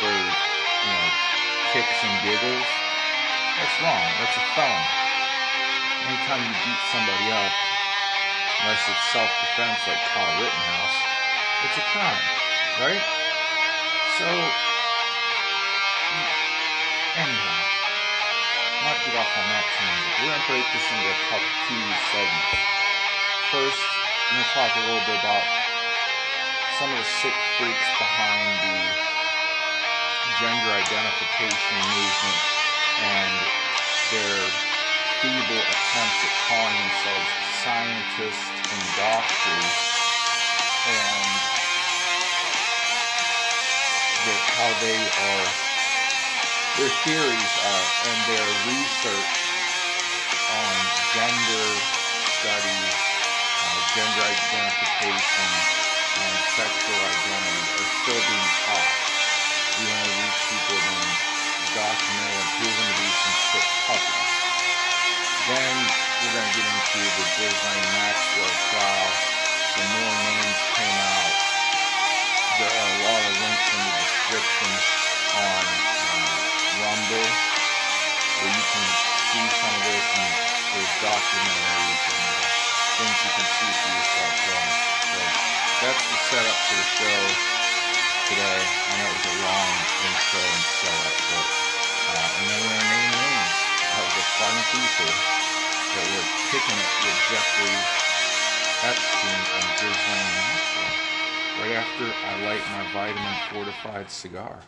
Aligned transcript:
for, 0.00 0.12
you 0.12 0.90
know, 0.92 1.08
kicks 1.72 1.98
and 2.04 2.16
giggles. 2.20 2.68
That's 3.56 3.76
wrong. 3.80 4.06
That's 4.20 4.36
a 4.36 4.44
felony. 4.52 4.88
Anytime 6.06 6.44
you 6.44 6.52
beat 6.52 6.82
somebody 6.92 7.26
up, 7.32 7.52
unless 8.62 8.84
it's 8.84 9.04
self-defense 9.10 9.80
like 9.88 10.02
Kyle 10.12 10.36
Rittenhouse, 10.38 10.96
it's 11.64 11.76
a 11.80 11.84
crime, 11.90 12.24
right? 12.78 13.04
So, 14.20 14.28
anyhow, 17.16 17.58
not 18.84 18.96
get 19.02 19.16
off 19.16 19.32
on 19.34 19.46
that 19.50 19.66
tangent. 19.76 20.14
We're 20.20 20.30
gonna 20.30 20.46
break 20.46 20.66
this 20.76 20.86
into 20.86 21.08
a 21.10 21.18
couple 21.32 21.50
two 21.66 21.82
segments. 22.12 22.60
First, 23.50 23.82
I'm 24.30 24.44
gonna 24.44 24.52
talk 24.52 24.72
a 24.76 24.84
little 24.86 25.06
bit 25.08 25.18
about 25.18 25.44
some 26.78 26.92
of 26.92 26.98
the 27.00 27.08
sick 27.24 27.34
freaks 27.56 27.88
behind 27.98 28.52
the 28.62 29.15
gender 30.36 30.74
identification 30.74 31.88
movement 31.88 32.42
and 32.96 33.50
their 34.10 34.62
feeble 35.20 35.68
attempts 35.70 36.24
at 36.24 36.36
calling 36.38 36.78
themselves 36.78 37.36
scientists 37.40 38.62
and 38.70 38.94
doctors 38.94 39.92
and 40.84 41.48
that 44.24 44.42
how 44.42 44.74
they 44.74 45.10
are 45.10 45.56
their 46.74 46.90
theories 46.90 47.58
uh, 47.58 47.90
and 48.02 48.26
their 48.26 48.54
research 48.54 49.60
on 50.48 50.92
gender 51.02 51.90
studies, 52.18 53.16
uh, 53.60 53.80
gender 53.82 54.24
identification, 54.24 55.68
and 56.16 56.42
sexual 56.42 57.04
identity 57.04 57.70
are 57.76 57.86
still 57.86 58.22
being 58.22 58.52
taught. 58.54 58.94
Though 59.76 59.86
these 59.86 60.15
people 60.46 60.78
have 60.78 60.86
been 60.94 61.10
documented 61.74 62.38
and 62.38 62.50
proven 62.54 62.86
to 62.86 62.96
be 63.02 63.10
some 63.10 63.36
sick 63.50 63.66
puppies. 63.90 64.30
Then 65.50 65.74
we're 66.22 66.34
going 66.38 66.46
to 66.46 66.54
get 66.54 66.66
into 66.70 66.98
the 67.02 67.26
Ghislaine 67.34 67.88
Maxwell 67.98 68.54
trial. 68.70 69.10
Some 69.74 69.90
more 69.90 70.14
names 70.22 70.60
came 70.78 70.98
out. 71.18 71.34
There 72.62 72.70
are 72.70 72.90
a 72.94 72.98
lot 73.10 73.22
of 73.26 73.34
links 73.42 73.66
in 73.74 73.80
the 73.90 73.94
description 74.06 74.70
on 75.34 75.64
uh, 75.66 76.30
Rumble 76.78 77.26
where 77.26 78.52
you 78.54 78.64
can 78.70 78.86
see 79.34 79.46
some 79.50 79.74
of 79.74 79.82
this 79.82 80.06
and 80.14 80.30
there's 80.78 80.94
documentaries 81.02 82.02
and 82.06 82.22
uh, 82.22 82.46
things 83.02 83.18
you 83.18 83.32
can 83.34 83.48
see 83.50 83.70
for 83.82 83.90
yourself 83.98 84.34
then. 84.46 84.66
So 85.10 85.18
that's 85.82 86.04
the 86.06 86.18
setup 86.30 86.58
for 86.70 86.76
the 86.78 86.88
show 87.02 87.65
today. 88.26 88.68
I 88.88 88.96
know 88.96 89.10
it 89.10 89.14
was 89.14 89.24
a 89.24 89.30
long 89.30 89.86
intro 90.00 90.52
and 90.52 90.66
setup, 90.66 91.14
but 91.28 91.46
uh, 92.08 92.32
and 92.34 92.48
then 92.50 92.64
we're 92.64 92.82
name 92.84 93.14
names 93.14 93.70
of 93.92 94.14
the 94.14 94.24
fun 94.24 94.64
people 94.64 95.14
that 95.92 96.08
were 96.08 96.26
kicking 96.42 96.78
it 96.78 96.90
with 97.00 97.22
Jeffrey 97.22 97.86
Epstein 98.82 99.46
and 99.52 99.76
Maxwell 100.36 100.96
right 101.56 101.72
after 101.72 102.18
I 102.24 102.34
light 102.34 102.68
my 102.68 102.82
vitamin 102.82 103.36
fortified 103.48 104.10
cigar. 104.10 104.64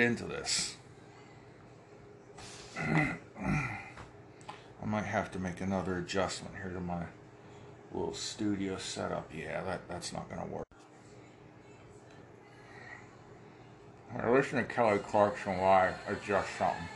Get 0.00 0.06
into 0.06 0.24
this. 0.24 0.76
I 2.78 3.16
might 4.86 5.04
have 5.04 5.30
to 5.32 5.38
make 5.38 5.60
another 5.60 5.98
adjustment 5.98 6.54
here 6.62 6.72
to 6.72 6.80
my 6.80 7.02
little 7.92 8.14
studio 8.14 8.78
setup. 8.78 9.30
Yeah, 9.34 9.62
that, 9.64 9.86
that's 9.88 10.12
not 10.12 10.28
going 10.30 10.40
to 10.40 10.46
work. 10.46 10.66
I 14.18 14.30
listen 14.30 14.58
to 14.58 14.64
Kelly 14.64 14.98
Clarkson 14.98 15.52
I 15.52 15.92
adjust 16.08 16.48
something. 16.56 16.88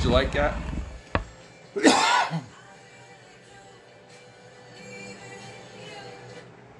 Did 0.00 0.06
you 0.06 0.12
like 0.12 0.32
that? 0.32 0.56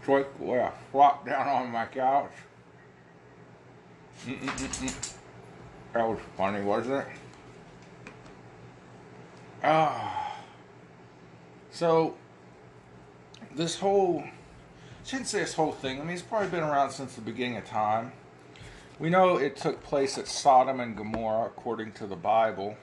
Troy, 0.03 0.25
boy, 0.39 0.63
I 0.63 0.73
flopped 0.91 1.27
down 1.27 1.47
on 1.47 1.71
my 1.71 1.85
couch. 1.85 2.33
That 5.93 6.09
was 6.09 6.19
funny, 6.39 6.63
wasn't 6.63 6.95
it? 6.95 7.07
Ah. 9.65 10.41
So, 11.71 12.15
this 13.55 13.79
whole, 13.79 14.25
shouldn't 15.05 15.29
say 15.29 15.41
this 15.41 15.53
whole 15.53 15.73
thing, 15.73 16.01
I 16.01 16.05
mean, 16.05 16.15
it's 16.15 16.23
probably 16.23 16.49
been 16.49 16.63
around 16.63 16.93
since 16.93 17.17
the 17.17 17.21
beginning 17.21 17.59
of 17.59 17.67
time. 17.67 18.13
We 18.99 19.11
know 19.11 19.37
it 19.37 19.57
took 19.57 19.83
place 19.83 20.17
at 20.17 20.27
Sodom 20.27 20.81
and 20.81 20.97
Gomorrah, 20.97 21.49
according 21.49 21.93
to 21.93 22.07
the 22.07 22.17
Bible 22.17 22.79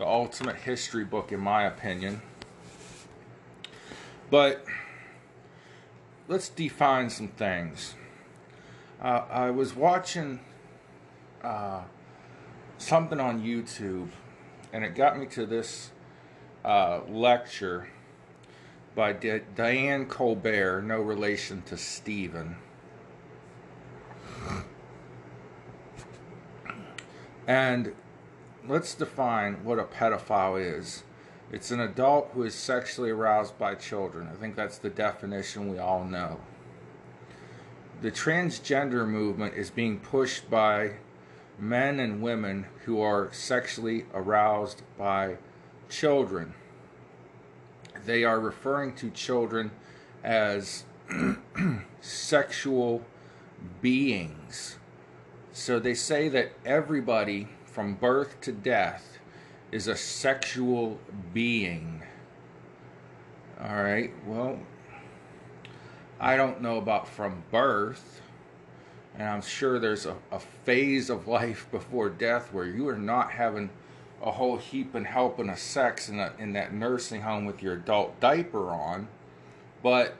the 0.00 0.06
ultimate 0.06 0.56
history 0.56 1.04
book, 1.04 1.30
in 1.30 1.40
my 1.40 1.64
opinion. 1.64 2.22
But 4.30 4.64
let's 6.26 6.48
define 6.48 7.10
some 7.10 7.28
things. 7.28 7.96
Uh, 9.02 9.24
I 9.30 9.50
was 9.50 9.76
watching 9.76 10.40
uh, 11.44 11.82
something 12.78 13.20
on 13.20 13.42
YouTube, 13.42 14.08
and 14.72 14.84
it 14.84 14.94
got 14.94 15.18
me 15.18 15.26
to 15.26 15.44
this 15.44 15.90
uh, 16.64 17.00
lecture 17.06 17.88
by 18.94 19.12
D- 19.12 19.40
Diane 19.54 20.06
Colbert, 20.06 20.80
no 20.80 21.02
relation 21.02 21.60
to 21.66 21.76
Stephen. 21.76 22.56
And 27.46 27.92
let's 28.70 28.94
define 28.94 29.64
what 29.64 29.80
a 29.80 29.84
pedophile 29.84 30.78
is. 30.78 31.02
It's 31.50 31.72
an 31.72 31.80
adult 31.80 32.30
who 32.32 32.44
is 32.44 32.54
sexually 32.54 33.10
aroused 33.10 33.58
by 33.58 33.74
children. 33.74 34.28
I 34.32 34.36
think 34.36 34.54
that's 34.54 34.78
the 34.78 34.88
definition 34.88 35.68
we 35.68 35.78
all 35.78 36.04
know. 36.04 36.38
The 38.00 38.12
transgender 38.12 39.08
movement 39.08 39.54
is 39.54 39.70
being 39.70 39.98
pushed 39.98 40.48
by 40.48 40.92
men 41.58 41.98
and 41.98 42.22
women 42.22 42.66
who 42.84 43.00
are 43.00 43.28
sexually 43.32 44.06
aroused 44.14 44.82
by 44.96 45.38
children. 45.88 46.54
They 48.06 48.22
are 48.22 48.38
referring 48.38 48.94
to 48.96 49.10
children 49.10 49.72
as 50.22 50.84
sexual 52.00 53.02
beings. 53.82 54.76
So 55.52 55.80
they 55.80 55.94
say 55.94 56.28
that 56.28 56.52
everybody 56.64 57.48
from 57.72 57.94
birth 57.94 58.40
to 58.42 58.52
death 58.52 59.18
is 59.72 59.86
a 59.86 59.96
sexual 59.96 60.98
being. 61.32 62.02
All 63.62 63.82
right, 63.82 64.12
well, 64.26 64.58
I 66.18 66.36
don't 66.36 66.60
know 66.60 66.78
about 66.78 67.08
from 67.08 67.44
birth, 67.50 68.20
and 69.16 69.28
I'm 69.28 69.42
sure 69.42 69.78
there's 69.78 70.06
a, 70.06 70.16
a 70.32 70.40
phase 70.40 71.10
of 71.10 71.28
life 71.28 71.66
before 71.72 72.10
death 72.10 72.52
where 72.52 72.66
you 72.66 72.88
are 72.88 72.98
not 72.98 73.32
having 73.32 73.70
a 74.22 74.32
whole 74.32 74.56
heap 74.56 74.94
and 74.94 75.06
helping 75.06 75.48
of 75.48 75.58
sex 75.58 76.08
in, 76.08 76.18
a, 76.18 76.32
in 76.38 76.52
that 76.52 76.74
nursing 76.74 77.22
home 77.22 77.46
with 77.46 77.62
your 77.62 77.74
adult 77.74 78.18
diaper 78.20 78.70
on, 78.70 79.08
but 79.82 80.14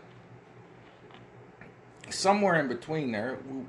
somewhere 2.09 2.59
in 2.59 2.69
between 2.69 3.13
there, 3.13 3.39
we, 3.49 3.65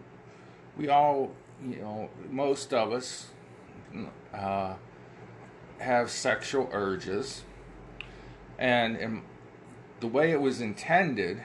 we 0.78 0.90
all, 0.90 1.32
you 1.66 1.78
know, 1.78 2.10
most 2.30 2.74
of 2.74 2.92
us, 2.92 3.28
uh, 4.34 4.76
have 5.80 6.10
sexual 6.10 6.70
urges, 6.72 7.44
and 8.58 8.98
in 8.98 9.22
the 10.00 10.08
way 10.08 10.32
it 10.32 10.42
was 10.42 10.62
intended, 10.62 11.42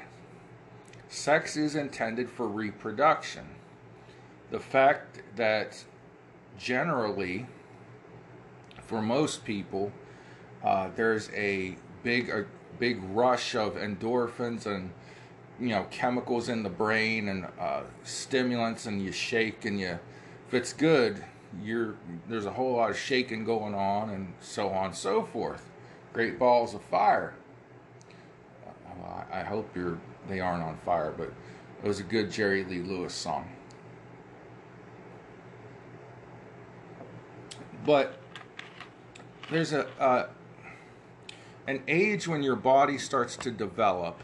sex 1.09 1.56
is 1.56 1.75
intended 1.75 2.28
for 2.28 2.47
reproduction. 2.47 3.44
The 4.50 4.61
fact 4.61 5.23
that 5.37 5.85
generally, 6.59 7.47
for 8.82 9.02
most 9.02 9.44
people, 9.44 9.92
uh, 10.64 10.88
there's 10.94 11.30
a 11.35 11.76
big 12.02 12.28
a 12.28 12.47
big 12.78 13.02
rush 13.02 13.54
of 13.54 13.75
endorphins 13.75 14.66
and 14.66 14.90
you 15.59 15.68
know 15.68 15.87
chemicals 15.90 16.49
in 16.49 16.62
the 16.62 16.70
brain 16.70 17.28
and 17.28 17.47
uh, 17.59 17.82
stimulants, 18.04 18.87
and 18.87 19.02
you 19.02 19.12
shake 19.12 19.64
and 19.64 19.80
you 19.80 19.99
if 20.49 20.54
it's 20.54 20.73
good, 20.73 21.25
you're 21.62 21.94
there's 22.28 22.46
a 22.46 22.52
whole 22.52 22.76
lot 22.76 22.90
of 22.90 22.98
shaking 22.98 23.44
going 23.44 23.75
on 23.75 24.10
and 24.10 24.32
so 24.40 24.68
on 24.68 24.86
and 24.86 24.94
so 24.94 25.22
forth. 25.22 25.68
Great 26.12 26.38
balls 26.38 26.75
of 26.75 26.82
fire. 26.82 27.34
I 29.32 29.42
hope 29.42 29.68
you're 29.75 29.98
they 30.28 30.40
aren't 30.40 30.62
on 30.62 30.76
fire, 30.78 31.12
but 31.16 31.32
it 31.82 31.86
was 31.86 32.00
a 32.00 32.02
good 32.02 32.30
Jerry 32.30 32.64
Lee 32.64 32.80
Lewis 32.80 33.14
song. 33.14 33.50
But 37.84 38.18
there's 39.50 39.72
a 39.72 39.86
uh, 40.00 40.28
an 41.66 41.82
age 41.86 42.26
when 42.26 42.42
your 42.42 42.56
body 42.56 42.98
starts 42.98 43.36
to 43.38 43.50
develop 43.50 44.22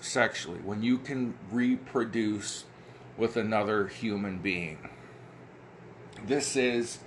sexually, 0.00 0.58
when 0.58 0.82
you 0.82 0.98
can 0.98 1.34
reproduce 1.50 2.64
with 3.16 3.36
another 3.36 3.86
human 3.86 4.38
being. 4.38 4.78
This 6.26 6.54
is 6.54 7.00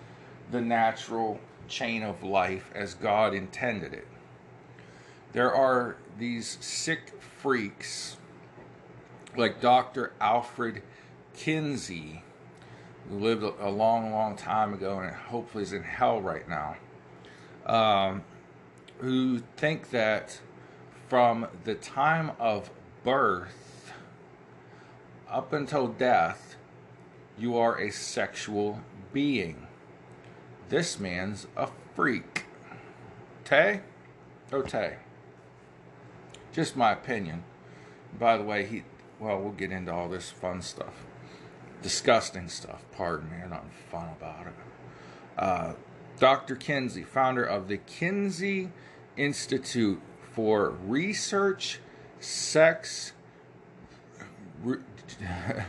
the 0.52 0.60
natural 0.60 1.40
chain 1.70 2.04
of 2.04 2.22
life 2.22 2.70
as 2.76 2.94
God 2.96 3.34
intended 3.34 3.94
it. 3.94 4.08
There 5.32 5.54
are 5.54 5.96
these 6.18 6.58
sick 6.60 7.14
freaks 7.22 8.18
like 9.38 9.62
Dr. 9.62 10.12
Alfred 10.20 10.82
Kinsey, 11.34 12.24
who 13.10 13.20
lived 13.20 13.44
a 13.44 13.70
long, 13.70 14.12
long 14.12 14.36
time 14.36 14.74
ago 14.74 15.00
and 15.00 15.16
hopefully 15.16 15.64
is 15.64 15.72
in 15.72 15.84
hell 15.84 16.22
right 16.22 16.48
now, 16.50 16.76
um, 17.66 18.24
who 19.00 19.40
think 19.56 19.92
that 19.92 20.40
from 21.08 21.48
the 21.64 21.76
time 21.76 22.32
of 22.38 22.70
birth 23.04 23.94
up 25.30 25.54
until 25.54 25.88
death, 25.88 26.56
you 27.38 27.58
are 27.58 27.80
a 27.80 27.92
sexual 27.92 28.82
being. 29.16 29.66
This 30.68 31.00
man's 31.00 31.48
a 31.56 31.70
freak. 31.96 32.44
Tay? 33.46 33.80
Oh, 34.52 34.62
Tay. 34.62 34.98
Just 36.52 36.76
my 36.76 36.92
opinion. 36.92 37.46
By 38.20 38.36
the 38.36 38.44
way, 38.44 38.66
he, 38.66 38.84
well, 39.18 39.40
we'll 39.40 39.54
get 39.54 39.72
into 39.72 39.94
all 39.94 40.10
this 40.10 40.30
fun 40.32 40.62
stuff. 40.62 41.06
Disgusting 41.82 42.50
stuff, 42.50 42.84
pardon 42.92 43.32
me, 43.32 43.38
I'm 43.42 43.52
nothing 43.52 43.72
fun 43.90 44.10
about 44.10 44.48
it. 44.48 44.54
Uh, 45.38 45.74
Dr. 46.20 46.58
Kinsey, 46.58 47.04
founder 47.04 47.44
of 47.46 47.70
the 47.70 47.78
Kinsey 47.78 48.70
Institute 49.16 50.02
for 50.34 50.72
Research, 50.72 51.80
Sex, 52.20 53.14
re- 54.62 54.80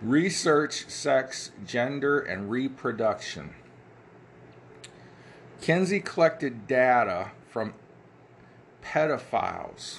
Research, 0.00 0.88
Sex, 0.88 1.50
Gender, 1.66 2.20
and 2.20 2.50
Reproduction. 2.50 3.54
Kinsey 5.60 5.98
collected 6.00 6.68
data 6.68 7.32
from 7.50 7.74
pedophiles 8.82 9.98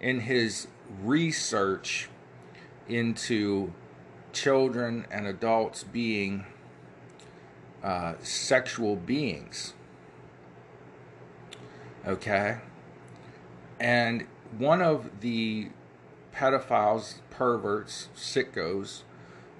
in 0.00 0.20
his 0.20 0.68
research 1.02 2.08
into 2.88 3.72
children 4.32 5.06
and 5.10 5.26
adults 5.26 5.84
being 5.84 6.46
uh, 7.82 8.14
sexual 8.22 8.96
beings. 8.96 9.74
Okay? 12.06 12.58
And 13.78 14.26
one 14.56 14.80
of 14.80 15.20
the 15.20 15.68
pedophiles, 16.34 17.16
perverts, 17.30 18.08
sickos 18.16 19.02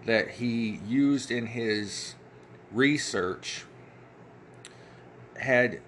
that 0.07 0.33
he 0.33 0.81
used 0.87 1.31
in 1.31 1.47
his 1.47 2.15
research 2.73 3.65
had 5.39 5.81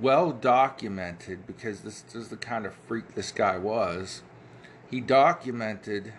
well 0.00 0.32
documented 0.32 1.46
because 1.46 1.80
this, 1.80 2.02
this 2.02 2.14
is 2.14 2.28
the 2.28 2.36
kind 2.36 2.66
of 2.66 2.74
freak 2.86 3.14
this 3.14 3.32
guy 3.32 3.58
was. 3.58 4.22
He 4.90 5.00
documented 5.00 6.12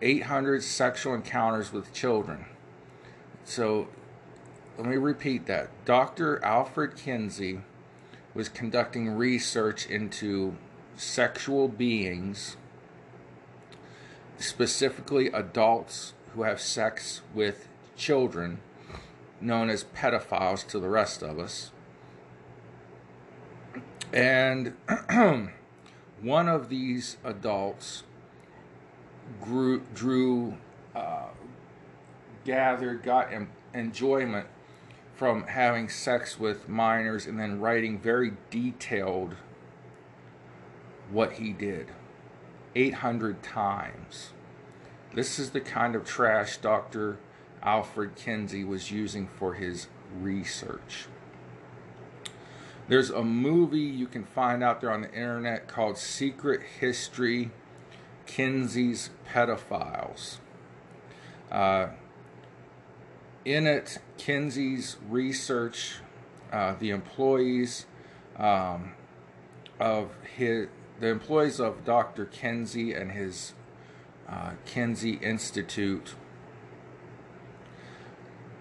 800 0.00 0.62
sexual 0.62 1.14
encounters 1.14 1.72
with 1.72 1.92
children. 1.92 2.46
So 3.44 3.88
let 4.78 4.86
me 4.86 4.96
repeat 4.96 5.46
that. 5.46 5.70
Dr. 5.84 6.44
Alfred 6.44 6.96
Kinsey 6.96 7.60
was 8.34 8.48
conducting 8.48 9.10
research 9.10 9.86
into 9.86 10.56
sexual 10.96 11.68
beings, 11.68 12.56
specifically 14.38 15.28
adults 15.28 16.14
who 16.34 16.42
have 16.42 16.60
sex 16.60 17.22
with 17.34 17.68
children, 17.96 18.60
known 19.40 19.70
as 19.70 19.84
pedophiles 19.84 20.66
to 20.68 20.78
the 20.78 20.88
rest 20.88 21.22
of 21.22 21.38
us. 21.38 21.70
And 24.12 24.74
one 26.20 26.48
of 26.48 26.68
these 26.68 27.16
adults 27.24 28.04
grew, 29.40 29.82
drew, 29.94 30.58
uh, 30.94 31.28
gathered, 32.44 33.02
got 33.02 33.30
enjoyment 33.72 34.46
from 35.14 35.44
having 35.44 35.88
sex 35.88 36.38
with 36.38 36.68
minors 36.68 37.26
and 37.26 37.38
then 37.38 37.60
writing 37.60 37.98
very 37.98 38.32
detailed 38.50 39.36
what 41.12 41.34
he 41.34 41.52
did 41.52 41.88
800 42.74 43.42
times. 43.42 44.30
This 45.14 45.38
is 45.38 45.50
the 45.50 45.60
kind 45.60 45.94
of 45.94 46.06
trash 46.06 46.56
Dr. 46.56 47.18
Alfred 47.62 48.16
Kinsey 48.16 48.64
was 48.64 48.90
using 48.90 49.28
for 49.28 49.54
his 49.54 49.88
research. 50.18 51.06
There's 52.88 53.10
a 53.10 53.22
movie 53.22 53.78
you 53.78 54.06
can 54.06 54.24
find 54.24 54.62
out 54.62 54.80
there 54.80 54.90
on 54.90 55.02
the 55.02 55.12
internet 55.12 55.68
called 55.68 55.98
Secret 55.98 56.62
History 56.80 57.50
Kinsey's 58.26 59.10
Pedophiles. 59.28 60.38
Uh, 61.50 61.88
in 63.44 63.66
it, 63.66 63.98
Kinsey's 64.18 64.96
research, 65.08 65.96
uh, 66.52 66.74
the 66.78 66.90
employees 66.90 67.86
um, 68.36 68.92
of 69.78 70.10
his, 70.36 70.68
the 71.02 71.08
employees 71.08 71.58
of 71.58 71.84
Dr. 71.84 72.26
Kinsey 72.26 72.94
and 72.94 73.10
his 73.10 73.54
uh, 74.28 74.52
Kinsey 74.64 75.14
Institute, 75.14 76.14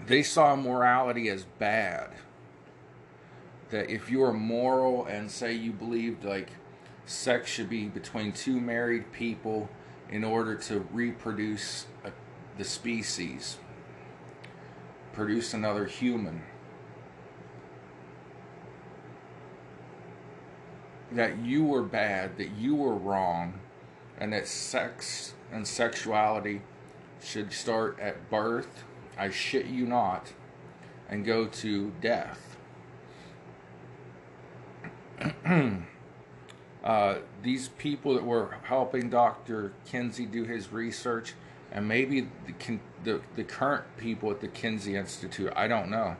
they 0.07 0.23
saw 0.23 0.55
morality 0.55 1.29
as 1.29 1.43
bad. 1.59 2.09
That 3.69 3.91
if 3.91 4.09
you 4.09 4.23
are 4.23 4.33
moral 4.33 5.05
and 5.05 5.29
say 5.29 5.53
you 5.53 5.71
believed 5.71 6.25
like 6.25 6.49
sex 7.05 7.47
should 7.47 7.69
be 7.69 7.87
between 7.87 8.31
two 8.31 8.59
married 8.59 9.11
people 9.11 9.69
in 10.09 10.23
order 10.23 10.55
to 10.55 10.79
reproduce 10.91 11.85
a, 12.03 12.07
uh, 12.07 12.11
the 12.57 12.63
species, 12.63 13.59
produce 15.13 15.53
another 15.53 15.85
human. 15.85 16.41
That 21.11 21.39
you 21.39 21.65
were 21.65 21.83
bad, 21.83 22.37
that 22.37 22.51
you 22.51 22.75
were 22.75 22.95
wrong, 22.95 23.59
and 24.17 24.31
that 24.33 24.47
sex 24.47 25.33
and 25.51 25.67
sexuality 25.67 26.61
should 27.21 27.51
start 27.51 27.99
at 27.99 28.29
birth, 28.29 28.83
I 29.17 29.29
shit 29.29 29.65
you 29.65 29.85
not, 29.85 30.33
and 31.09 31.25
go 31.25 31.45
to 31.47 31.91
death. 32.01 32.57
uh, 36.83 37.15
these 37.43 37.67
people 37.69 38.13
that 38.15 38.23
were 38.23 38.57
helping 38.63 39.09
Dr. 39.09 39.73
Kinsey 39.85 40.25
do 40.25 40.45
his 40.45 40.71
research, 40.71 41.33
and 41.71 41.87
maybe 41.87 42.27
the, 42.47 42.79
the, 43.03 43.21
the 43.35 43.43
current 43.43 43.85
people 43.97 44.31
at 44.31 44.39
the 44.39 44.47
Kinsey 44.47 44.95
Institute, 44.95 45.51
I 45.55 45.67
don't 45.67 45.89
know, 45.89 46.15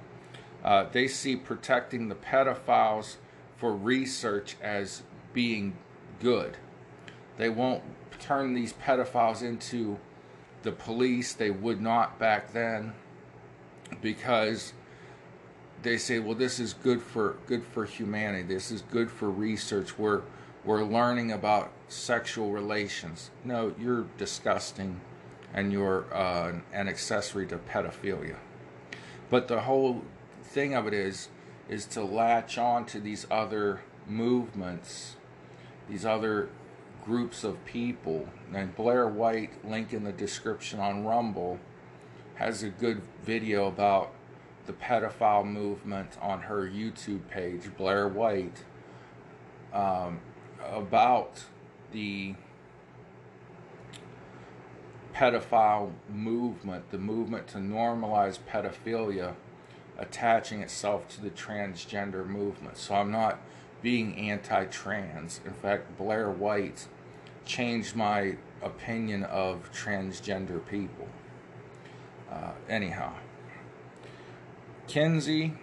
uh, 0.64 0.86
they 0.92 1.08
see 1.08 1.36
protecting 1.36 2.10
the 2.10 2.16
pedophiles 2.16 3.16
for 3.62 3.72
research 3.72 4.56
as 4.60 5.04
being 5.34 5.78
good. 6.20 6.58
They 7.38 7.48
won't 7.48 7.84
turn 8.20 8.56
these 8.56 8.74
pedophiles 8.74 9.44
into 9.44 10.00
the 10.64 10.72
police. 10.72 11.34
They 11.34 11.52
would 11.52 11.80
not 11.80 12.18
back 12.18 12.54
then 12.54 12.94
because 14.02 14.74
they 15.84 16.00
say, 16.00 16.18
well, 16.18 16.34
this 16.34 16.60
is 16.60 16.74
good 16.74 17.04
for 17.04 17.38
good 17.46 17.64
for 17.64 17.86
humanity. 17.86 18.42
This 18.42 18.72
is 18.72 18.82
good 18.82 19.12
for 19.12 19.30
research. 19.30 19.96
We're 19.96 20.24
we're 20.66 20.84
learning 20.84 21.32
about 21.32 21.72
sexual 21.88 22.52
relations. 22.52 23.30
No, 23.44 23.76
you're 23.80 24.08
disgusting 24.18 25.00
and 25.54 25.72
you're 25.72 26.12
uh, 26.12 26.54
an 26.74 26.90
accessory 26.90 27.46
to 27.46 27.58
pedophilia. 27.58 28.38
But 29.30 29.48
the 29.48 29.62
whole 29.62 30.02
thing 30.42 30.74
of 30.74 30.88
it 30.88 30.96
is, 30.96 31.30
is 31.72 31.86
to 31.86 32.04
latch 32.04 32.58
on 32.58 32.86
to 32.86 33.00
these 33.00 33.26
other 33.32 33.82
movements, 34.06 35.16
these 35.90 36.06
other 36.06 36.50
groups 37.06 37.46
of 37.46 37.64
people. 37.66 38.28
And 38.54 38.76
Blair 38.76 39.08
White, 39.08 39.66
link 39.66 39.94
in 39.94 40.04
the 40.04 40.12
description 40.12 40.82
on 40.82 41.06
Rumble, 41.06 41.60
has 42.36 42.62
a 42.62 42.70
good 42.70 43.02
video 43.24 43.68
about 43.68 44.12
the 44.66 44.74
pedophile 44.74 45.46
movement 45.46 46.18
on 46.22 46.42
her 46.42 46.68
YouTube 46.68 47.28
page, 47.30 47.72
Blair 47.78 48.08
White. 48.08 48.66
Um, 49.74 50.20
about 50.70 51.46
the 51.94 52.36
pedophile 55.16 55.92
movement, 56.10 56.92
the 56.92 56.98
movement 56.98 57.48
to 57.48 57.58
normalize 57.60 58.40
pedophilia, 58.40 59.36
attaching 59.98 60.62
itself 60.62 61.08
to 61.10 61.22
the 61.22 61.30
transgender 61.30 62.26
movement. 62.26 62.78
So 62.78 62.96
I'm 62.96 63.12
not 63.12 63.40
being 63.82 64.16
anti 64.18 64.66
trans. 64.66 65.42
In 65.46 65.54
fact, 65.54 65.98
Blair 65.98 66.30
White 66.30 66.88
changed 67.46 67.96
my 67.96 68.38
opinion 68.62 69.24
of 69.24 69.72
transgender 69.74 70.66
people. 70.66 71.08
Uh, 72.32 72.52
anyhow, 72.70 73.14
Kinsey, 74.88 75.54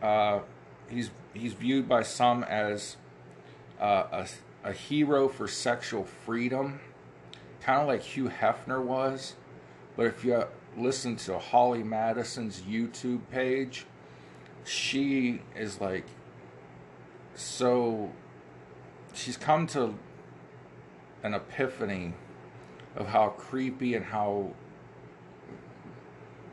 uh, 0.00 0.40
he's, 0.88 1.10
he's 1.34 1.52
viewed 1.52 1.88
by 1.88 2.02
some 2.02 2.44
as 2.44 2.96
uh, 3.80 4.04
a, 4.12 4.26
a 4.64 4.72
hero 4.72 5.28
for 5.28 5.46
sexual 5.48 6.04
freedom, 6.04 6.80
kind 7.60 7.80
of 7.80 7.88
like 7.88 8.02
Hugh 8.02 8.30
Hefner 8.30 8.82
was. 8.82 9.34
But 9.96 10.06
if 10.06 10.24
you 10.24 10.44
listen 10.78 11.16
to 11.16 11.38
Holly 11.38 11.82
Madison's 11.82 12.60
YouTube 12.62 13.20
page, 13.30 13.86
she 14.64 15.42
is 15.56 15.80
like 15.80 16.04
so. 17.34 18.12
She's 19.14 19.36
come 19.36 19.66
to 19.68 19.94
an 21.22 21.34
epiphany 21.34 22.14
of 22.94 23.08
how 23.08 23.28
creepy 23.30 23.94
and 23.94 24.04
how 24.04 24.52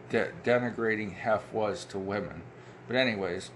de- 0.09 0.31
denigrating 0.43 1.13
Hef 1.13 1.51
was 1.53 1.85
to 1.85 1.99
women. 1.99 2.41
But, 2.87 2.95
anyways, 2.95 3.51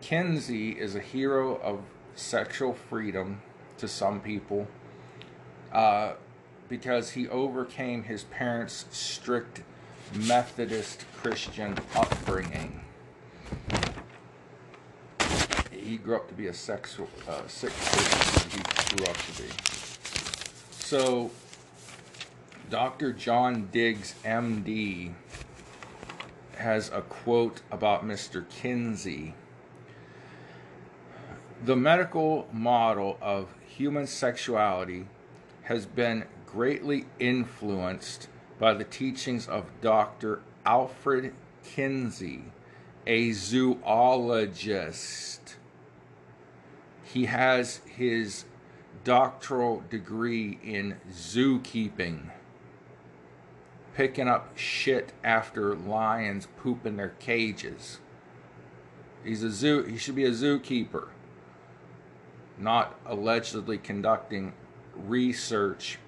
Kinsey 0.00 0.70
is 0.70 0.94
a 0.94 1.00
hero 1.00 1.56
of 1.56 1.80
sexual 2.14 2.72
freedom 2.72 3.42
to 3.78 3.88
some 3.88 4.20
people 4.20 4.66
uh, 5.72 6.14
because 6.68 7.10
he 7.10 7.28
overcame 7.28 8.04
his 8.04 8.24
parents' 8.24 8.86
strict 8.90 9.62
Methodist 10.14 11.04
Christian 11.16 11.78
upbringing. 11.94 12.80
He 15.70 15.98
grew 15.98 16.16
up 16.16 16.28
to 16.28 16.34
be 16.34 16.48
a 16.48 16.54
sexual, 16.54 17.08
uh, 17.28 17.46
sick 17.46 17.70
person. 17.70 18.50
He 18.50 18.96
grew 18.96 19.06
up 19.06 19.16
to 19.16 19.42
be. 19.42 19.48
So, 20.72 21.30
Dr. 22.70 23.12
John 23.12 23.68
Diggs, 23.70 24.14
MD, 24.24 25.12
has 26.56 26.88
a 26.88 27.02
quote 27.02 27.62
about 27.70 28.04
Mr. 28.04 28.48
Kinsey 28.48 29.34
the 31.64 31.76
medical 31.76 32.46
model 32.52 33.18
of 33.20 33.48
human 33.66 34.06
sexuality 34.06 35.06
has 35.62 35.86
been 35.86 36.24
greatly 36.56 37.04
influenced 37.18 38.28
by 38.58 38.72
the 38.72 38.84
teachings 38.84 39.46
of 39.46 39.66
Dr. 39.82 40.40
Alfred 40.64 41.34
Kinsey, 41.62 42.44
a 43.06 43.32
zoologist. 43.32 43.76
He 47.04 47.26
has 47.26 47.82
his 47.84 48.46
doctoral 49.04 49.84
degree 49.90 50.58
in 50.64 50.96
zookeeping, 51.12 52.30
picking 53.94 54.26
up 54.26 54.56
shit 54.56 55.12
after 55.22 55.74
lions 55.74 56.48
poop 56.56 56.86
in 56.86 56.96
their 56.96 57.12
cages. 57.18 57.98
He's 59.22 59.42
a 59.42 59.50
zoo. 59.50 59.82
He 59.82 59.98
should 59.98 60.14
be 60.14 60.24
a 60.24 60.30
zookeeper, 60.30 61.08
not 62.56 62.98
allegedly 63.04 63.76
conducting 63.76 64.54
research 64.94 65.98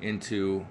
into 0.00 0.66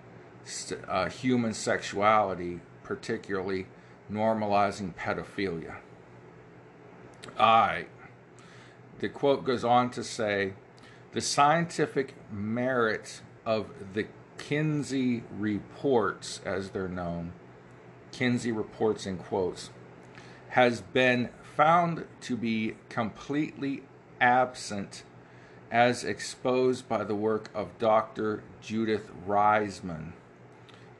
uh, 0.87 1.09
human 1.09 1.53
sexuality, 1.53 2.61
particularly 2.83 3.67
normalizing 4.11 4.93
pedophilia. 4.93 5.77
I. 7.39 7.87
The 8.99 9.09
quote 9.09 9.43
goes 9.43 9.63
on 9.63 9.89
to 9.91 10.03
say 10.03 10.53
the 11.11 11.21
scientific 11.21 12.13
merit 12.31 13.21
of 13.45 13.69
the 13.93 14.07
Kinsey 14.37 15.23
reports, 15.37 16.41
as 16.45 16.69
they're 16.69 16.87
known, 16.87 17.33
Kinsey 18.11 18.51
reports 18.51 19.05
in 19.05 19.17
quotes, 19.17 19.69
has 20.49 20.81
been 20.81 21.29
found 21.55 22.05
to 22.21 22.37
be 22.37 22.75
completely 22.89 23.83
absent 24.21 25.03
as 25.71 26.03
exposed 26.03 26.87
by 26.87 27.03
the 27.03 27.15
work 27.15 27.49
of 27.53 27.77
Dr. 27.79 28.43
Judith 28.61 29.09
Reisman. 29.27 30.11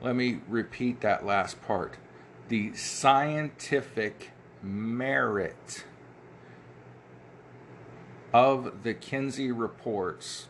Let 0.01 0.15
me 0.15 0.39
repeat 0.47 1.01
that 1.01 1.25
last 1.25 1.61
part. 1.61 1.97
The 2.47 2.73
scientific 2.73 4.31
merit 4.61 5.85
of 8.33 8.83
the 8.83 8.93
Kinsey 8.93 9.51
reports 9.51 10.47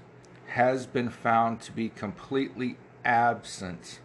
has 0.47 0.85
been 0.85 1.09
found 1.09 1.61
to 1.61 1.71
be 1.71 1.89
completely 1.89 2.77
absent 3.03 3.99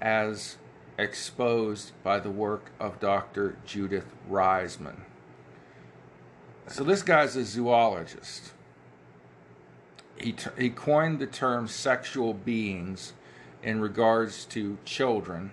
as 0.00 0.58
exposed 0.98 1.92
by 2.02 2.20
the 2.20 2.30
work 2.30 2.70
of 2.78 3.00
Dr. 3.00 3.56
Judith 3.66 4.14
Reisman. 4.30 5.00
So 6.68 6.84
this 6.84 7.02
guy's 7.02 7.36
a 7.36 7.44
zoologist. 7.44 8.52
He, 10.18 10.34
he 10.58 10.70
coined 10.70 11.18
the 11.18 11.26
term 11.26 11.68
sexual 11.68 12.32
beings 12.34 13.12
in 13.62 13.80
regards 13.80 14.44
to 14.46 14.78
children. 14.84 15.50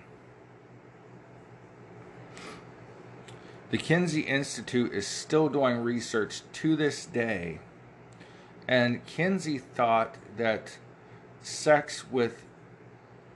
The 3.72 3.78
Kinsey 3.78 4.22
Institute 4.22 4.94
is 4.94 5.08
still 5.08 5.50
doing 5.50 5.80
research 5.80 6.42
to 6.54 6.76
this 6.76 7.08
day, 7.08 7.60
and 8.68 9.04
Kinsey 9.06 9.58
thought 9.58 10.16
that 10.38 10.78
sex 11.42 12.10
with 12.12 12.46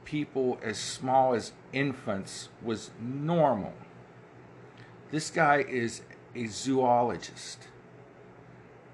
people 0.05 0.59
as 0.61 0.77
small 0.77 1.33
as 1.33 1.53
infants 1.73 2.49
was 2.61 2.91
normal. 3.01 3.73
This 5.09 5.31
guy 5.31 5.65
is 5.67 6.01
a 6.35 6.45
zoologist, 6.45 7.67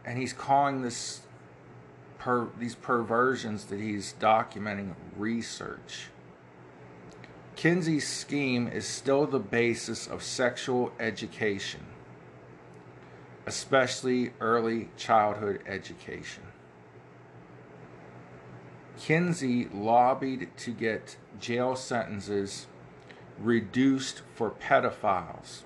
and 0.05 0.17
he's 0.17 0.33
calling 0.33 0.81
this 0.81 1.21
per, 2.23 2.47
these 2.57 2.75
perversions 2.75 3.65
that 3.65 3.81
he's 3.81 4.15
documenting 4.17 4.95
research. 5.17 6.07
Kinsey's 7.57 8.07
scheme 8.07 8.67
is 8.67 8.87
still 8.87 9.27
the 9.27 9.39
basis 9.39 10.07
of 10.07 10.23
sexual 10.23 10.93
education, 10.99 11.81
especially 13.45 14.31
early 14.39 14.89
childhood 14.95 15.61
education. 15.67 16.43
Kinsey 18.97 19.67
lobbied 19.73 20.55
to 20.57 20.71
get 20.71 21.17
jail 21.41 21.75
sentences 21.75 22.67
reduced 23.37 24.21
for 24.33 24.49
pedophiles 24.49 25.63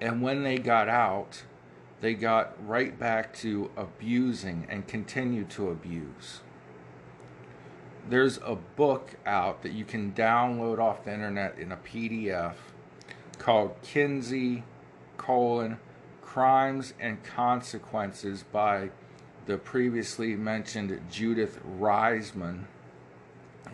and 0.00 0.20
when 0.20 0.42
they 0.42 0.58
got 0.58 0.88
out, 0.88 1.44
they 2.04 2.12
got 2.12 2.52
right 2.68 2.98
back 2.98 3.32
to 3.32 3.70
abusing 3.78 4.66
and 4.68 4.86
continue 4.86 5.42
to 5.42 5.70
abuse. 5.70 6.42
There's 8.06 8.38
a 8.44 8.56
book 8.56 9.14
out 9.24 9.62
that 9.62 9.72
you 9.72 9.86
can 9.86 10.12
download 10.12 10.78
off 10.78 11.04
the 11.04 11.14
internet 11.14 11.58
in 11.58 11.72
a 11.72 11.78
PDF 11.78 12.56
called 13.38 13.76
Kinsey 13.80 14.64
colon 15.16 15.78
Crimes 16.20 16.92
and 17.00 17.24
Consequences 17.24 18.44
by 18.52 18.90
the 19.46 19.56
previously 19.56 20.36
mentioned 20.36 21.00
Judith 21.10 21.58
Reisman. 21.80 22.64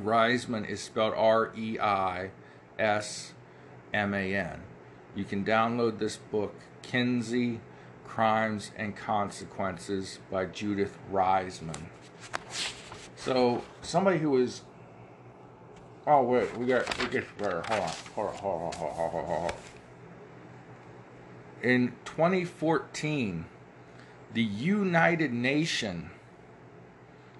Reisman 0.00 0.68
is 0.68 0.80
spelled 0.80 1.14
R 1.16 1.52
E 1.56 1.80
I 1.80 2.30
S 2.78 3.32
M 3.92 4.14
A 4.14 4.36
N. 4.36 4.60
You 5.16 5.24
can 5.24 5.44
download 5.44 5.98
this 5.98 6.16
book, 6.16 6.54
Kinsey 6.82 7.58
Crimes 8.10 8.72
and 8.76 8.96
Consequences 8.96 10.18
by 10.32 10.44
Judith 10.44 10.98
Reisman. 11.12 11.80
So, 13.14 13.62
somebody 13.82 14.18
who 14.18 14.36
is. 14.38 14.62
Oh, 16.08 16.24
wait, 16.24 16.56
we 16.58 16.66
got. 16.66 16.98
We 16.98 17.06
get. 17.06 17.24
Hold 17.40 17.54
on. 17.54 17.62
Hold 17.62 18.28
on. 18.28 18.34
Hold 18.34 18.62
on. 18.62 18.72
Hold 18.72 18.90
on. 18.90 18.94
Hold 18.94 19.14
on. 19.14 19.24
Hold 19.26 19.50
on. 19.52 19.56
In 21.62 21.92
2014, 22.04 23.44
the 24.34 24.42
United 24.42 25.32
Nation, 25.32 26.10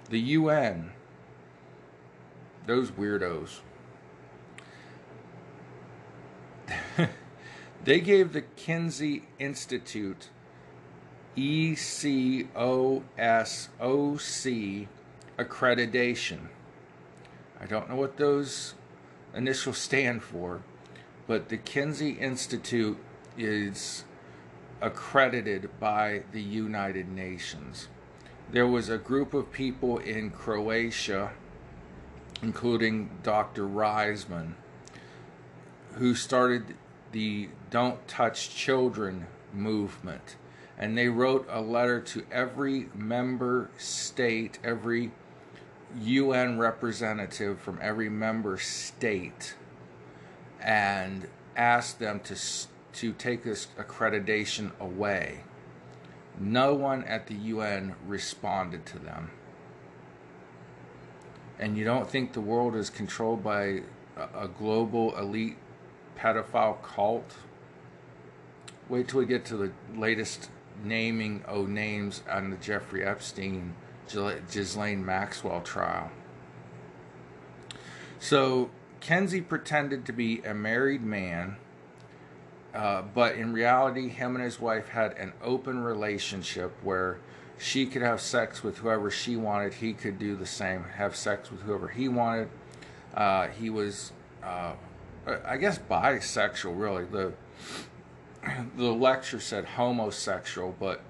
the 0.09 0.21
UN, 0.21 0.93
those 2.67 2.93
weirdos, 2.93 3.61
They 7.83 8.01
gave 8.01 8.33
the 8.33 8.43
Kinsey 8.43 9.25
Institute 9.39 10.29
ECOSOC 11.37 12.49
accreditation. 15.39 16.39
I 17.61 17.67
don't 17.67 17.89
know 17.89 17.97
what 17.97 18.17
those 18.17 18.75
initials 19.35 19.79
stand 19.79 20.23
for, 20.23 20.63
but 21.27 21.49
the 21.49 21.57
Kinsey 21.57 22.11
Institute 22.13 22.99
is 23.39 24.05
accredited 24.81 25.71
by 25.79 26.23
the 26.33 26.43
United 26.43 27.09
Nations. 27.09 27.89
There 28.51 28.67
was 28.67 28.89
a 28.89 28.99
group 28.99 29.33
of 29.33 29.53
people 29.53 29.99
in 29.99 30.31
Croatia, 30.31 31.31
including 32.43 33.11
Dr. 33.23 33.67
Reisman, 33.67 34.55
who 35.95 36.15
started 36.15 36.75
the 37.13 37.51
Don't 37.71 38.09
Touch 38.09 38.51
Children 38.51 39.27
movement. 39.53 40.37
And 40.81 40.97
they 40.97 41.09
wrote 41.09 41.47
a 41.51 41.61
letter 41.61 42.01
to 42.01 42.25
every 42.33 42.89
member 42.95 43.71
state, 43.77 44.59
every 44.65 45.13
UN 46.01 46.59
representative 46.59 47.61
from 47.61 47.79
every 47.83 48.09
member 48.09 48.57
state, 48.57 49.57
and 50.59 51.29
asked 51.55 51.99
them 51.99 52.19
to, 52.21 52.37
to 52.95 53.13
take 53.13 53.45
this 53.45 53.69
accreditation 53.79 54.71
away. 54.81 55.41
No 56.39 56.73
one 56.73 57.05
at 57.05 57.27
the 57.27 57.35
UN 57.35 57.95
responded 58.07 58.87
to 58.87 58.99
them. 58.99 59.33
And 61.59 61.77
you 61.77 61.85
don't 61.85 62.09
think 62.09 62.33
the 62.33 62.41
world 62.41 62.75
is 62.75 62.89
controlled 62.89 63.45
by 63.45 63.83
a, 64.17 64.45
a 64.45 64.49
global 64.49 65.15
elite 65.19 65.59
pedophile 66.17 66.83
cult. 66.83 67.35
Wait 68.89 69.09
till 69.09 69.21
we 69.21 69.27
get 69.27 69.45
to 69.45 69.59
the 69.59 69.73
latest 69.95 70.49
naming 70.85 71.43
of 71.47 71.69
names 71.69 72.23
on 72.31 72.51
the 72.51 72.57
Jeffrey 72.57 73.05
Epstein, 73.05 73.75
Ghislaine 74.09 75.05
Maxwell 75.05 75.61
trial. 75.61 76.11
So, 78.19 78.71
Kinsey 79.01 79.41
pretended 79.41 80.05
to 80.07 80.13
be 80.13 80.41
a 80.41 80.53
married 80.53 81.03
man, 81.03 81.57
uh, 82.75 83.03
but 83.03 83.37
in 83.37 83.53
reality, 83.53 84.09
him 84.09 84.35
and 84.37 84.45
his 84.45 84.61
wife 84.61 84.89
had 84.89 85.13
an 85.17 85.33
open 85.43 85.83
relationship 85.83 86.73
where 86.83 87.19
she 87.59 87.87
could 87.87 88.03
have 88.03 88.21
sex 88.21 88.63
with 88.63 88.79
whoever 88.79 89.11
she 89.11 89.37
wanted. 89.37 89.75
He 89.75 89.93
could 89.95 90.19
do 90.19 90.37
the 90.37 90.47
same, 90.47 90.85
have 90.97 91.17
sex 91.17 91.51
with 91.51 91.63
whoever 91.63 91.89
he 91.89 92.09
wanted. 92.09 92.49
Uh, 93.15 93.49
he 93.49 93.71
was 93.71 94.13
uh, 94.43 94.73
I 95.27 95.57
guess 95.57 95.79
bisexual 95.79 96.79
really. 96.79 97.05
The 97.05 97.33
the 98.77 98.93
lecture 98.93 99.41
said 99.41 99.65
homosexual, 99.65 100.75
but 100.79 101.03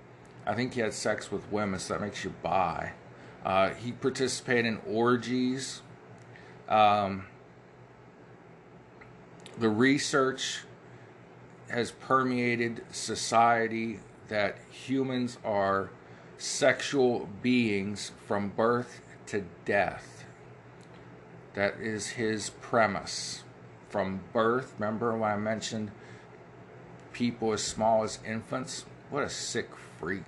I 0.46 0.54
think 0.54 0.74
he 0.74 0.80
had 0.80 0.94
sex 0.94 1.30
with 1.30 1.50
women, 1.52 1.78
so 1.78 1.94
that 1.94 2.00
makes 2.00 2.24
you 2.24 2.34
bi. 2.42 2.92
Uh, 3.44 3.70
he 3.70 3.92
participated 3.92 4.66
in 4.66 4.80
orgies. 4.86 5.82
Um, 6.68 7.26
the 9.58 9.68
research 9.68 10.64
has 11.70 11.90
permeated 11.92 12.84
society 12.90 14.00
that 14.28 14.58
humans 14.70 15.38
are 15.44 15.90
sexual 16.38 17.28
beings 17.42 18.12
from 18.26 18.48
birth 18.48 19.00
to 19.26 19.44
death. 19.64 20.24
That 21.54 21.74
is 21.80 22.10
his 22.10 22.50
premise. 22.50 23.44
From 23.88 24.20
birth, 24.32 24.74
remember 24.78 25.16
when 25.16 25.30
I 25.30 25.36
mentioned 25.36 25.90
people 27.12 27.52
as 27.52 27.62
small 27.62 28.02
as 28.02 28.18
infants? 28.26 28.84
What 29.10 29.24
a 29.24 29.28
sick 29.28 29.70
freak. 29.98 30.24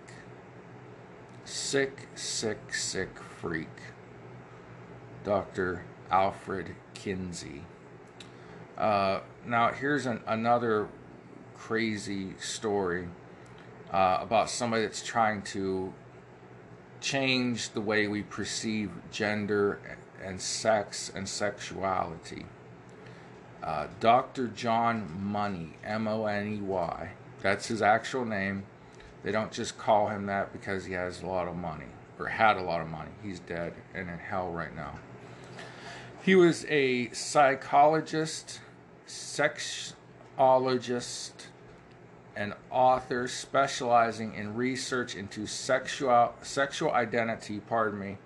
Sick, 1.45 2.09
sick, 2.15 2.75
sick 2.75 3.19
freak. 3.19 3.69
Dr. 5.25 5.85
Alfred 6.11 6.75
Kinsey. 6.95 7.63
Uh, 8.77 9.21
now, 9.47 9.73
here's 9.73 10.07
an, 10.07 10.21
another 10.27 10.89
crazy 11.55 12.35
story 12.39 13.09
uh, 13.93 14.19
about 14.21 14.51
somebody 14.51 14.83
that's 14.83 15.03
trying 15.03 15.43
to 15.43 15.93
change 17.01 17.71
the 17.71 17.81
way 17.81 18.07
we 18.07 18.23
perceive 18.23 18.91
gender 19.11 19.81
and 20.23 20.41
sex 20.41 21.11
and 21.15 21.29
sexuality. 21.29 22.47
Uh, 23.63 23.87
Dr. 24.01 24.49
John 24.49 25.09
Money, 25.23 25.75
M 25.85 26.09
O 26.09 26.27
N 26.27 26.55
E 26.55 26.61
Y, 26.61 27.11
that's 27.43 27.67
his 27.67 27.81
actual 27.81 28.25
name. 28.25 28.65
They 29.23 29.31
don't 29.31 29.53
just 29.53 29.79
call 29.79 30.09
him 30.09 30.27
that 30.27 30.53
because 30.53 30.85
he 30.85 30.95
has 30.95 31.23
a 31.23 31.27
lot 31.27 31.47
of 31.47 31.55
money 31.55 31.87
or 32.19 32.27
had 32.27 32.57
a 32.57 32.63
lot 32.63 32.81
of 32.81 32.89
money. 32.89 33.13
He's 33.23 33.39
dead 33.41 33.75
and 33.95 34.11
in 34.11 34.19
hell 34.19 34.51
right 34.51 34.75
now. 34.75 34.99
He 36.23 36.35
was 36.35 36.65
a 36.69 37.11
psychologist, 37.11 38.61
sexologist, 39.07 41.33
and 42.35 42.55
author 42.71 43.29
specializing 43.29 44.35
in 44.35 44.55
research 44.55 45.15
into 45.15 45.47
sexual 45.47 46.35
sexual 46.43 46.93
identity, 46.93 47.61
pardon 47.61 47.99
me, 47.99 48.19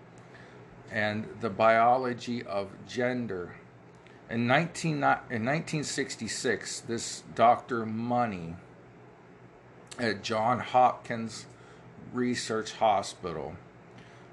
and 0.91 1.27
the 1.41 1.51
biology 1.51 2.43
of 2.45 2.69
gender. 2.87 3.57
In, 4.29 4.49
19, 4.49 4.95
in 4.95 5.01
1966, 5.01 6.81
this 6.81 7.23
Dr. 7.37 7.87
Money 7.87 8.57
at 9.99 10.23
John 10.23 10.59
Hopkins 10.59 11.47
Research 12.13 12.73
Hospital 12.73 13.55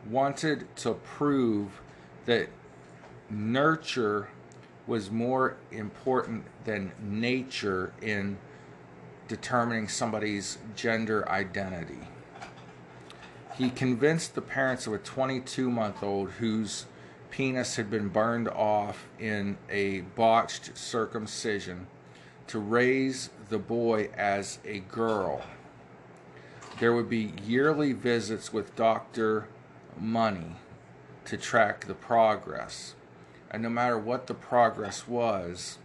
wanted 0.10 0.75
to 0.77 0.93
prove 0.93 1.82
that 2.25 2.49
nurture 3.29 4.29
was 4.88 5.12
more 5.12 5.58
important 5.71 6.45
than 6.65 6.91
nature 6.99 7.93
in 8.01 8.38
determining 9.27 9.88
somebody's 9.88 10.58
gender 10.75 11.27
identity. 11.29 11.99
He 13.58 13.69
convinced 13.69 14.34
the 14.34 14.41
parents 14.41 14.88
of 14.88 14.93
a 14.93 14.97
22 14.97 15.69
month 15.69 16.01
old 16.01 16.32
whose 16.32 16.86
penis 17.33 17.77
had 17.77 17.89
been 17.89 18.09
burned 18.09 18.47
off 18.47 19.07
in 19.17 19.57
a 19.67 20.01
botched 20.01 20.77
circumcision 20.77 21.87
to 22.45 22.59
raise 22.59 23.31
the 23.49 23.57
boy 23.57 24.07
as 24.15 24.59
a 24.63 24.77
girl. 24.81 25.41
There 26.79 26.93
would 26.93 27.09
be 27.09 27.33
yearly 27.43 27.91
visits 27.91 28.53
with 28.53 28.75
Dr. 28.75 29.47
Money 29.99 30.57
to 31.25 31.35
track 31.35 31.87
the 31.87 31.95
progress. 31.95 32.93
And 33.49 33.63
no 33.63 33.69
matter 33.69 33.97
what 33.97 34.27
the 34.27 34.35
progress 34.35 35.07
was, 35.07 35.79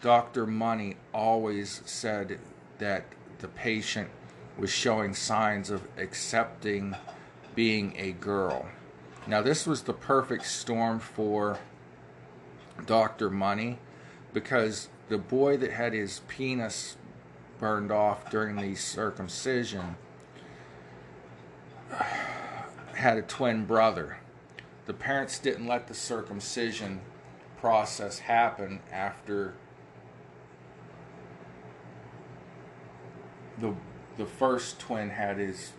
Dr. 0.00 0.44
Money 0.44 0.96
always 1.14 1.82
said 1.84 2.40
that 2.78 3.04
the 3.38 3.48
patient 3.48 4.10
was 4.58 4.70
showing 4.70 5.14
signs 5.14 5.70
of 5.70 5.86
accepting 5.96 6.96
being 7.54 7.94
a 7.96 8.10
girl. 8.10 8.66
Now, 9.30 9.42
this 9.42 9.64
was 9.64 9.82
the 9.82 9.92
perfect 9.92 10.44
storm 10.44 10.98
for 10.98 11.60
Dr. 12.84 13.30
Money 13.30 13.78
because 14.32 14.88
the 15.08 15.18
boy 15.18 15.56
that 15.58 15.70
had 15.70 15.92
his 15.92 16.22
penis 16.26 16.96
burned 17.60 17.92
off 17.92 18.28
during 18.28 18.56
the 18.56 18.74
circumcision 18.74 19.94
had 22.96 23.18
a 23.18 23.22
twin 23.22 23.66
brother. 23.66 24.18
The 24.86 24.94
parents 24.94 25.38
didn't 25.38 25.68
let 25.68 25.86
the 25.86 25.94
circumcision 25.94 27.00
process 27.60 28.18
happen 28.18 28.80
after 28.90 29.54
the 33.60 33.76
the 34.18 34.26
first 34.26 34.80
twin 34.80 35.10
had 35.10 35.38
his 35.38 35.70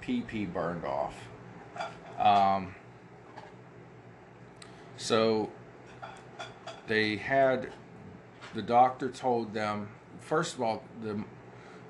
PP 0.00 0.50
burned 0.50 0.86
off. 0.86 1.28
Um, 2.20 2.74
so 4.96 5.50
they 6.86 7.16
had 7.16 7.72
the 8.54 8.62
doctor 8.62 9.08
told 9.08 9.54
them 9.54 9.88
first 10.20 10.54
of 10.54 10.60
all 10.60 10.82
the 11.02 11.24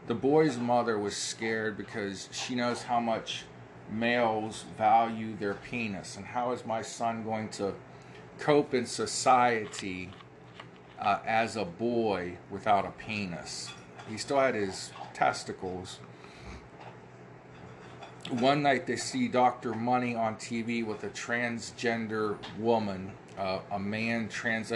the 0.07 0.15
boy's 0.15 0.57
mother 0.57 0.99
was 0.99 1.17
scared 1.17 1.77
because 1.77 2.29
she 2.33 2.55
knows 2.55 2.83
how 2.83 3.01
much 3.01 3.45
males 3.91 4.65
value 4.79 5.37
their 5.37 5.55
penis 5.55 6.17
and 6.17 6.25
how 6.25 6.53
is 6.53 6.65
my 6.65 6.83
son 6.83 7.25
going 7.25 7.49
to 7.49 7.75
cope 8.39 8.73
in 8.73 8.87
society 8.87 10.11
uh, 11.01 11.19
as 11.27 11.57
a 11.57 11.65
boy 11.65 12.37
without 12.51 12.87
a 12.87 12.91
penis 12.93 13.71
he 14.11 14.19
still 14.19 14.41
had 14.41 14.55
his 14.55 14.91
testicles. 15.15 16.01
One 18.31 18.63
night 18.63 18.87
they 18.87 18.95
see 18.95 19.27
Dr. 19.27 19.75
Money 19.75 20.15
on 20.15 20.37
TV 20.37 20.87
with 20.87 21.03
a 21.03 21.09
transgender 21.09 22.39
woman, 22.59 23.11
uh, 23.37 23.59
a 23.73 23.79
man 23.79 24.29
trans- 24.29 24.73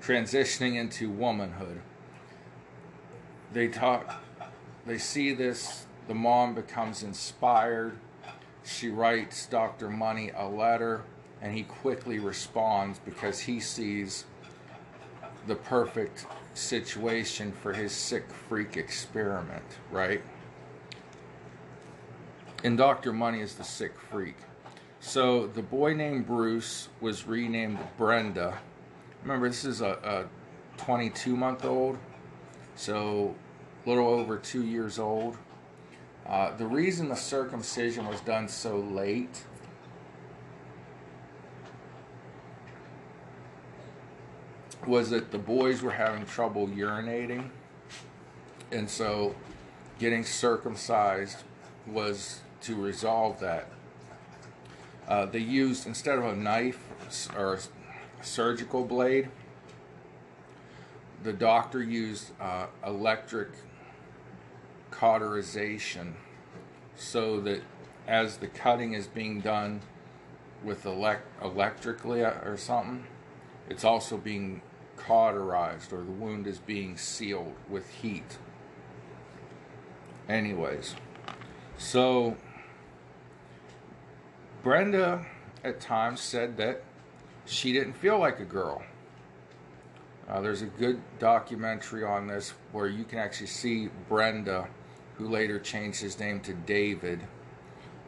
transitioning 0.00 0.76
into 0.76 1.10
womanhood. 1.10 1.82
They 3.52 3.68
talk, 3.68 4.22
they 4.86 4.96
see 4.96 5.34
this, 5.34 5.84
the 6.08 6.14
mom 6.14 6.54
becomes 6.54 7.02
inspired. 7.02 7.98
She 8.64 8.88
writes 8.88 9.44
Dr. 9.44 9.90
Money 9.90 10.30
a 10.34 10.48
letter, 10.48 11.02
and 11.42 11.54
he 11.54 11.64
quickly 11.64 12.18
responds 12.18 12.98
because 13.00 13.40
he 13.40 13.60
sees 13.60 14.24
the 15.46 15.56
perfect 15.56 16.24
situation 16.54 17.52
for 17.52 17.74
his 17.74 17.92
sick 17.92 18.24
freak 18.48 18.78
experiment, 18.78 19.64
right? 19.90 20.22
And 22.62 22.76
Dr. 22.76 23.12
Money 23.12 23.40
is 23.40 23.54
the 23.54 23.64
sick 23.64 23.98
freak. 24.10 24.36
So 25.00 25.46
the 25.46 25.62
boy 25.62 25.94
named 25.94 26.26
Bruce 26.26 26.88
was 27.00 27.26
renamed 27.26 27.78
Brenda. 27.96 28.58
Remember, 29.22 29.48
this 29.48 29.64
is 29.64 29.80
a, 29.80 29.98
a 30.04 30.24
22 30.76 31.36
month 31.36 31.64
old, 31.64 31.96
so 32.76 33.34
a 33.84 33.88
little 33.88 34.08
over 34.08 34.36
two 34.36 34.62
years 34.62 34.98
old. 34.98 35.38
Uh, 36.28 36.54
the 36.56 36.66
reason 36.66 37.08
the 37.08 37.16
circumcision 37.16 38.06
was 38.06 38.20
done 38.20 38.46
so 38.46 38.76
late 38.76 39.42
was 44.86 45.08
that 45.10 45.30
the 45.30 45.38
boys 45.38 45.80
were 45.80 45.90
having 45.90 46.26
trouble 46.26 46.68
urinating, 46.68 47.48
and 48.70 48.88
so 48.88 49.34
getting 49.98 50.24
circumcised 50.24 51.42
was 51.86 52.40
to 52.62 52.74
resolve 52.74 53.40
that. 53.40 53.68
Uh, 55.08 55.26
they 55.26 55.38
used 55.38 55.86
instead 55.86 56.18
of 56.18 56.24
a 56.24 56.36
knife 56.36 56.86
or 57.36 57.54
a 57.54 57.58
surgical 58.22 58.84
blade, 58.84 59.28
the 61.22 61.32
doctor 61.32 61.82
used 61.82 62.30
uh, 62.40 62.66
electric 62.86 63.48
cauterization 64.90 66.14
so 66.96 67.40
that 67.40 67.62
as 68.06 68.38
the 68.38 68.46
cutting 68.46 68.92
is 68.92 69.06
being 69.06 69.40
done 69.40 69.80
with 70.62 70.84
elect- 70.84 71.26
electrically 71.42 72.20
or 72.20 72.56
something, 72.56 73.04
it's 73.68 73.84
also 73.84 74.16
being 74.16 74.62
cauterized 74.96 75.92
or 75.92 75.98
the 75.98 76.12
wound 76.12 76.46
is 76.46 76.58
being 76.58 76.96
sealed 76.96 77.54
with 77.68 77.88
heat. 77.90 78.38
Anyways, 80.28 80.94
so 81.78 82.36
Brenda 84.62 85.24
at 85.64 85.80
times 85.80 86.20
said 86.20 86.56
that 86.58 86.82
she 87.46 87.72
didn't 87.72 87.94
feel 87.94 88.18
like 88.18 88.40
a 88.40 88.44
girl. 88.44 88.82
Uh, 90.28 90.40
there's 90.40 90.62
a 90.62 90.66
good 90.66 91.00
documentary 91.18 92.04
on 92.04 92.26
this 92.26 92.52
where 92.72 92.86
you 92.86 93.04
can 93.04 93.18
actually 93.18 93.46
see 93.46 93.88
Brenda, 94.08 94.68
who 95.16 95.28
later 95.28 95.58
changed 95.58 96.00
his 96.00 96.18
name 96.20 96.40
to 96.40 96.52
David, 96.52 97.20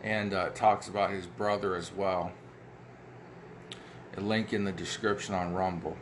and 0.03 0.35
uh, 0.35 0.51
talks 0.51 0.89
about 0.89 1.11
his 1.11 1.27
brother 1.27 1.75
as 1.75 1.93
well. 1.93 2.33
a 4.17 4.21
link 4.21 4.53
in 4.53 4.65
the 4.65 4.73
description 4.73 5.35
on 5.35 5.55
Rumble. 5.55 5.97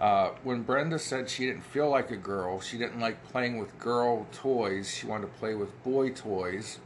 Uh, 0.00 0.30
when 0.42 0.62
Brenda 0.62 0.98
said 0.98 1.28
she 1.28 1.46
didn't 1.46 1.64
feel 1.64 1.88
like 1.88 2.10
a 2.10 2.16
girl, 2.16 2.60
she 2.60 2.78
didn't 2.78 3.00
like 3.00 3.22
playing 3.30 3.58
with 3.58 3.78
girl 3.78 4.26
toys, 4.32 4.92
she 4.92 5.06
wanted 5.06 5.32
to 5.32 5.38
play 5.38 5.54
with 5.54 5.82
boy 5.82 6.10
toys, 6.10 6.78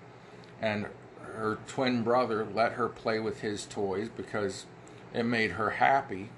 and 0.60 0.86
her 1.34 1.58
twin 1.66 2.02
brother 2.02 2.46
let 2.52 2.72
her 2.72 2.88
play 2.88 3.18
with 3.18 3.40
his 3.40 3.66
toys 3.66 4.08
because 4.14 4.66
it 5.12 5.24
made 5.24 5.52
her 5.52 5.70
happy. 5.70 6.30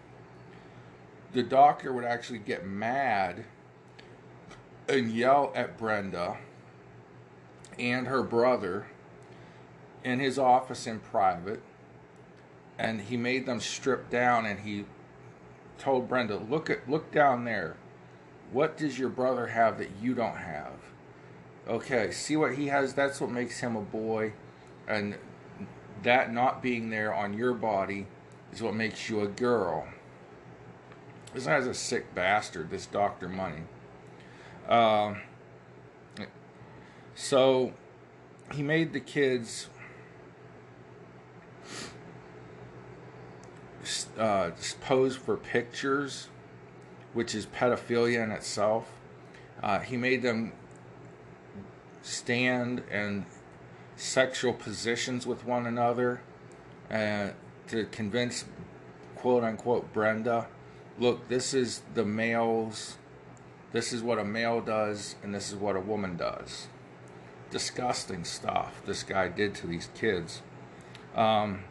The 1.32 1.42
doctor 1.42 1.92
would 1.92 2.04
actually 2.04 2.38
get 2.38 2.66
mad 2.66 3.44
and 4.88 5.10
yell 5.10 5.52
at 5.54 5.78
Brenda 5.78 6.38
and 7.78 8.06
her 8.06 8.22
brother 8.22 8.86
in 10.04 10.20
his 10.20 10.38
office 10.38 10.86
in 10.86 11.00
private 11.00 11.62
and 12.78 13.02
he 13.02 13.16
made 13.16 13.46
them 13.46 13.60
strip 13.60 14.10
down 14.10 14.46
and 14.46 14.60
he 14.60 14.84
told 15.78 16.08
Brenda, 16.08 16.36
"Look 16.36 16.70
at 16.70 16.88
look 16.88 17.10
down 17.10 17.44
there. 17.44 17.76
What 18.52 18.76
does 18.76 18.98
your 18.98 19.08
brother 19.08 19.48
have 19.48 19.78
that 19.78 19.90
you 20.00 20.14
don't 20.14 20.36
have? 20.36 20.72
Okay, 21.66 22.10
see 22.10 22.36
what 22.36 22.54
he 22.54 22.68
has. 22.68 22.94
That's 22.94 23.20
what 23.20 23.30
makes 23.30 23.60
him 23.60 23.74
a 23.74 23.80
boy, 23.80 24.32
and 24.86 25.16
that 26.02 26.32
not 26.32 26.62
being 26.62 26.90
there 26.90 27.14
on 27.14 27.34
your 27.34 27.54
body 27.54 28.06
is 28.52 28.62
what 28.62 28.74
makes 28.74 29.08
you 29.08 29.20
a 29.20 29.28
girl." 29.28 29.86
This 31.32 31.46
guy's 31.46 31.66
a 31.66 31.74
sick 31.74 32.14
bastard. 32.14 32.70
This 32.70 32.86
Doctor 32.86 33.28
Money. 33.28 33.64
Um, 34.68 35.20
so 37.14 37.72
he 38.52 38.62
made 38.62 38.92
the 38.92 39.00
kids 39.00 39.68
uh, 44.18 44.50
pose 44.80 45.16
for 45.16 45.36
pictures, 45.36 46.28
which 47.12 47.34
is 47.34 47.46
pedophilia 47.46 48.22
in 48.22 48.30
itself. 48.30 48.88
Uh, 49.62 49.80
he 49.80 49.96
made 49.96 50.22
them 50.22 50.52
stand 52.02 52.82
in 52.90 53.26
sexual 53.96 54.52
positions 54.52 55.26
with 55.26 55.44
one 55.44 55.66
another 55.66 56.20
uh, 56.90 57.28
to 57.68 57.84
convince, 57.86 58.44
quote 59.16 59.44
unquote, 59.44 59.92
Brenda, 59.92 60.48
look, 60.98 61.28
this 61.28 61.54
is 61.54 61.82
the 61.94 62.04
male's, 62.04 62.96
this 63.72 63.92
is 63.92 64.02
what 64.02 64.18
a 64.18 64.24
male 64.24 64.60
does, 64.60 65.16
and 65.22 65.34
this 65.34 65.50
is 65.50 65.56
what 65.56 65.76
a 65.76 65.80
woman 65.80 66.16
does. 66.16 66.68
Disgusting 67.50 68.24
stuff 68.24 68.82
this 68.84 69.02
guy 69.02 69.28
did 69.28 69.54
to 69.56 69.66
these 69.66 69.88
kids. 69.94 70.42
Um, 71.14 71.64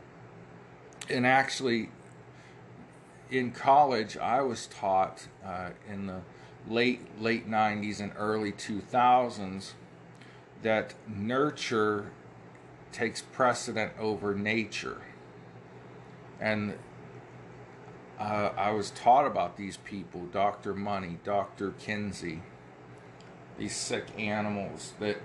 and 1.10 1.28
actually, 1.28 1.90
in 3.30 3.52
college, 3.52 4.16
I 4.18 4.42
was 4.42 4.68
taught 4.68 5.28
uh, 5.46 5.72
in 5.92 6.06
the 6.08 6.22
late 6.68 7.02
late 7.20 7.50
90s 7.50 8.00
and 8.00 8.14
early 8.18 8.54
2000s 8.54 9.72
that 10.64 10.96
nurture 11.08 12.12
takes 12.92 13.22
precedent 13.22 13.92
over 14.00 14.34
nature. 14.34 15.02
And 16.40 16.74
uh, 18.20 18.52
I 18.56 18.72
was 18.72 18.92
taught 18.92 19.26
about 19.26 19.58
these 19.58 19.78
people, 19.78 20.22
Dr. 20.32 20.74
Money, 20.74 21.20
Dr. 21.24 21.72
Kinsey, 21.72 22.42
these 23.58 23.76
sick 23.76 24.06
animals 24.18 24.94
that 25.00 25.18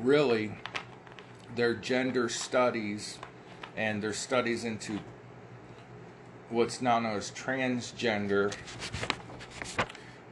really 0.00 0.52
their 1.56 1.74
gender 1.74 2.28
studies 2.28 3.18
and 3.76 4.02
their 4.02 4.12
studies 4.12 4.64
into 4.64 5.00
what's 6.50 6.80
now 6.80 6.98
known 7.00 7.16
as 7.16 7.30
transgender 7.30 8.54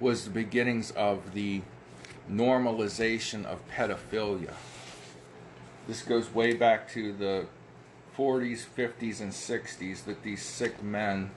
was 0.03 0.25
the 0.25 0.31
beginnings 0.31 0.91
of 0.91 1.33
the 1.33 1.63
normalization 2.29 3.45
of 3.45 3.61
pedophilia. 3.69 4.53
This 5.87 6.03
goes 6.03 6.35
way 6.35 6.55
back 6.55 6.91
to 6.91 7.13
the 7.13 7.47
40s, 8.19 8.65
50s, 8.77 9.21
and 9.21 9.31
60s 9.31 10.05
that 10.05 10.25
these 10.25 10.43
sick 10.43 10.83
men 10.83 11.31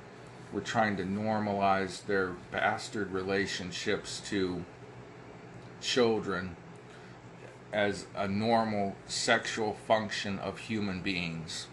were 0.52 0.62
trying 0.62 0.98
to 0.98 1.04
normalize 1.04 2.06
their 2.08 2.32
bastard 2.52 3.12
relationships 3.12 4.20
to 4.30 4.66
children 5.80 6.56
as 7.72 8.08
a 8.16 8.28
normal 8.28 8.96
sexual 9.06 9.74
function 9.74 10.40
of 10.40 10.58
human 10.58 11.02
beings. 11.02 11.68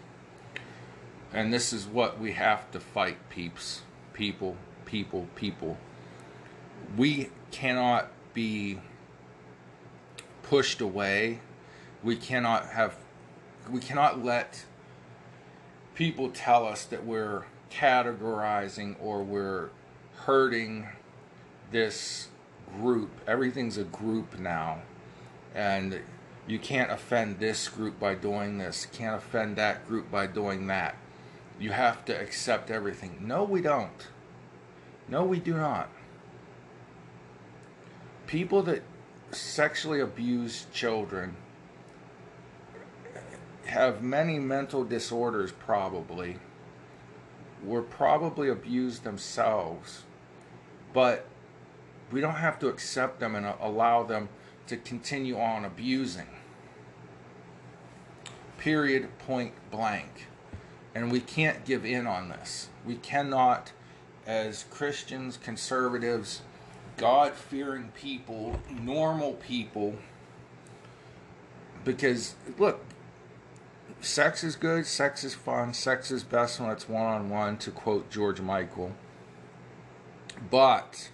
And 1.33 1.51
this 1.51 1.73
is 1.73 1.87
what 1.87 2.19
we 2.19 2.33
have 2.33 2.69
to 2.71 2.79
fight, 2.79 3.17
peeps. 3.29 3.81
People, 4.13 4.57
people, 4.85 5.27
people. 5.35 5.77
We 6.97 7.29
cannot 7.51 8.09
be 8.33 8.79
pushed 10.43 10.81
away. 10.81 11.39
We 12.03 12.15
cannot 12.15 12.67
have, 12.67 12.95
we 13.69 13.79
cannot 13.79 14.23
let 14.23 14.65
people 15.95 16.29
tell 16.29 16.65
us 16.65 16.83
that 16.85 17.05
we're 17.05 17.45
categorizing 17.71 18.95
or 19.01 19.23
we're 19.23 19.69
hurting 20.15 20.87
this 21.71 22.27
group. 22.79 23.09
Everything's 23.27 23.77
a 23.77 23.83
group 23.83 24.37
now 24.39 24.81
and 25.55 26.01
you 26.47 26.59
can't 26.59 26.91
offend 26.91 27.39
this 27.39 27.69
group 27.69 27.99
by 27.99 28.15
doing 28.15 28.57
this, 28.57 28.85
can't 28.91 29.15
offend 29.15 29.55
that 29.55 29.87
group 29.87 30.11
by 30.11 30.27
doing 30.27 30.67
that. 30.67 30.95
You 31.59 31.71
have 31.71 32.03
to 32.05 32.19
accept 32.19 32.69
everything. 32.69 33.17
No, 33.21 33.43
we 33.43 33.61
don't. 33.61 34.07
No, 35.07 35.23
we 35.23 35.39
do 35.39 35.53
not. 35.53 35.89
People 38.33 38.63
that 38.63 38.81
sexually 39.29 39.99
abuse 39.99 40.65
children 40.73 41.35
have 43.65 44.01
many 44.01 44.39
mental 44.39 44.83
disorders, 44.83 45.51
probably, 45.51 46.37
were 47.63 47.83
probably 47.83 48.49
abused 48.49 49.03
themselves, 49.03 50.01
but 50.93 51.27
we 52.11 52.21
don't 52.21 52.37
have 52.37 52.57
to 52.57 52.69
accept 52.69 53.19
them 53.19 53.35
and 53.35 53.45
allow 53.61 54.01
them 54.01 54.29
to 54.65 54.77
continue 54.77 55.37
on 55.39 55.63
abusing. 55.63 56.29
Period, 58.57 59.15
point 59.19 59.53
blank. 59.69 60.25
And 60.95 61.11
we 61.11 61.19
can't 61.19 61.65
give 61.65 61.85
in 61.85 62.07
on 62.07 62.29
this. 62.29 62.69
We 62.83 62.95
cannot, 62.95 63.73
as 64.25 64.65
Christians, 64.71 65.37
conservatives, 65.37 66.41
God 66.97 67.33
fearing 67.33 67.91
people, 67.95 68.59
normal 68.69 69.33
people, 69.33 69.95
because 71.83 72.35
look, 72.57 72.83
sex 74.01 74.43
is 74.43 74.55
good, 74.55 74.85
sex 74.85 75.23
is 75.23 75.33
fun, 75.33 75.73
sex 75.73 76.11
is 76.11 76.23
best 76.23 76.59
when 76.59 76.69
it's 76.69 76.87
one 76.87 77.05
on 77.05 77.29
one, 77.29 77.57
to 77.57 77.71
quote 77.71 78.09
George 78.09 78.41
Michael. 78.41 78.91
But 80.49 81.09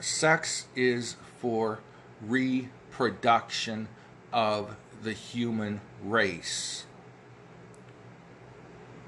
sex 0.00 0.66
is 0.74 1.16
for 1.38 1.80
reproduction 2.20 3.88
of 4.32 4.76
the 5.02 5.12
human 5.12 5.80
race. 6.02 6.84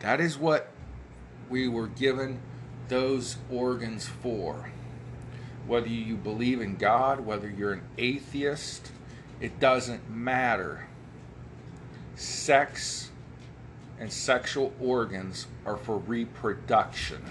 That 0.00 0.20
is 0.20 0.38
what 0.38 0.70
we 1.48 1.66
were 1.66 1.88
given 1.88 2.40
those 2.88 3.36
organs 3.50 4.06
for. 4.06 4.70
Whether 5.66 5.88
you 5.88 6.16
believe 6.16 6.60
in 6.60 6.76
God, 6.76 7.20
whether 7.20 7.48
you're 7.48 7.74
an 7.74 7.82
atheist, 7.98 8.90
it 9.40 9.60
doesn't 9.60 10.10
matter. 10.10 10.86
Sex 12.16 13.10
and 14.00 14.12
sexual 14.12 14.72
organs 14.80 15.46
are 15.66 15.76
for 15.76 15.98
reproduction. 15.98 17.22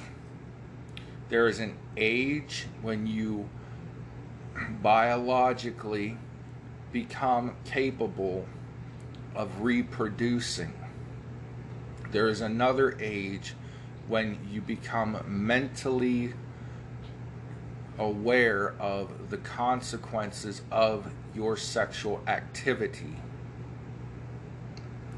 There 1.29 1.47
is 1.47 1.59
an 1.59 1.75
age 1.97 2.67
when 2.81 3.07
you 3.07 3.49
biologically 4.81 6.17
become 6.91 7.55
capable 7.65 8.45
of 9.35 9.61
reproducing. 9.61 10.73
There 12.11 12.29
is 12.29 12.41
another 12.41 12.97
age 12.99 13.55
when 14.07 14.37
you 14.49 14.61
become 14.61 15.21
mentally 15.27 16.33
aware 17.99 18.73
of 18.79 19.29
the 19.29 19.37
consequences 19.37 20.61
of 20.71 21.11
your 21.35 21.57
sexual 21.57 22.21
activity. 22.27 23.15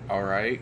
All 0.09 0.23
right? 0.23 0.61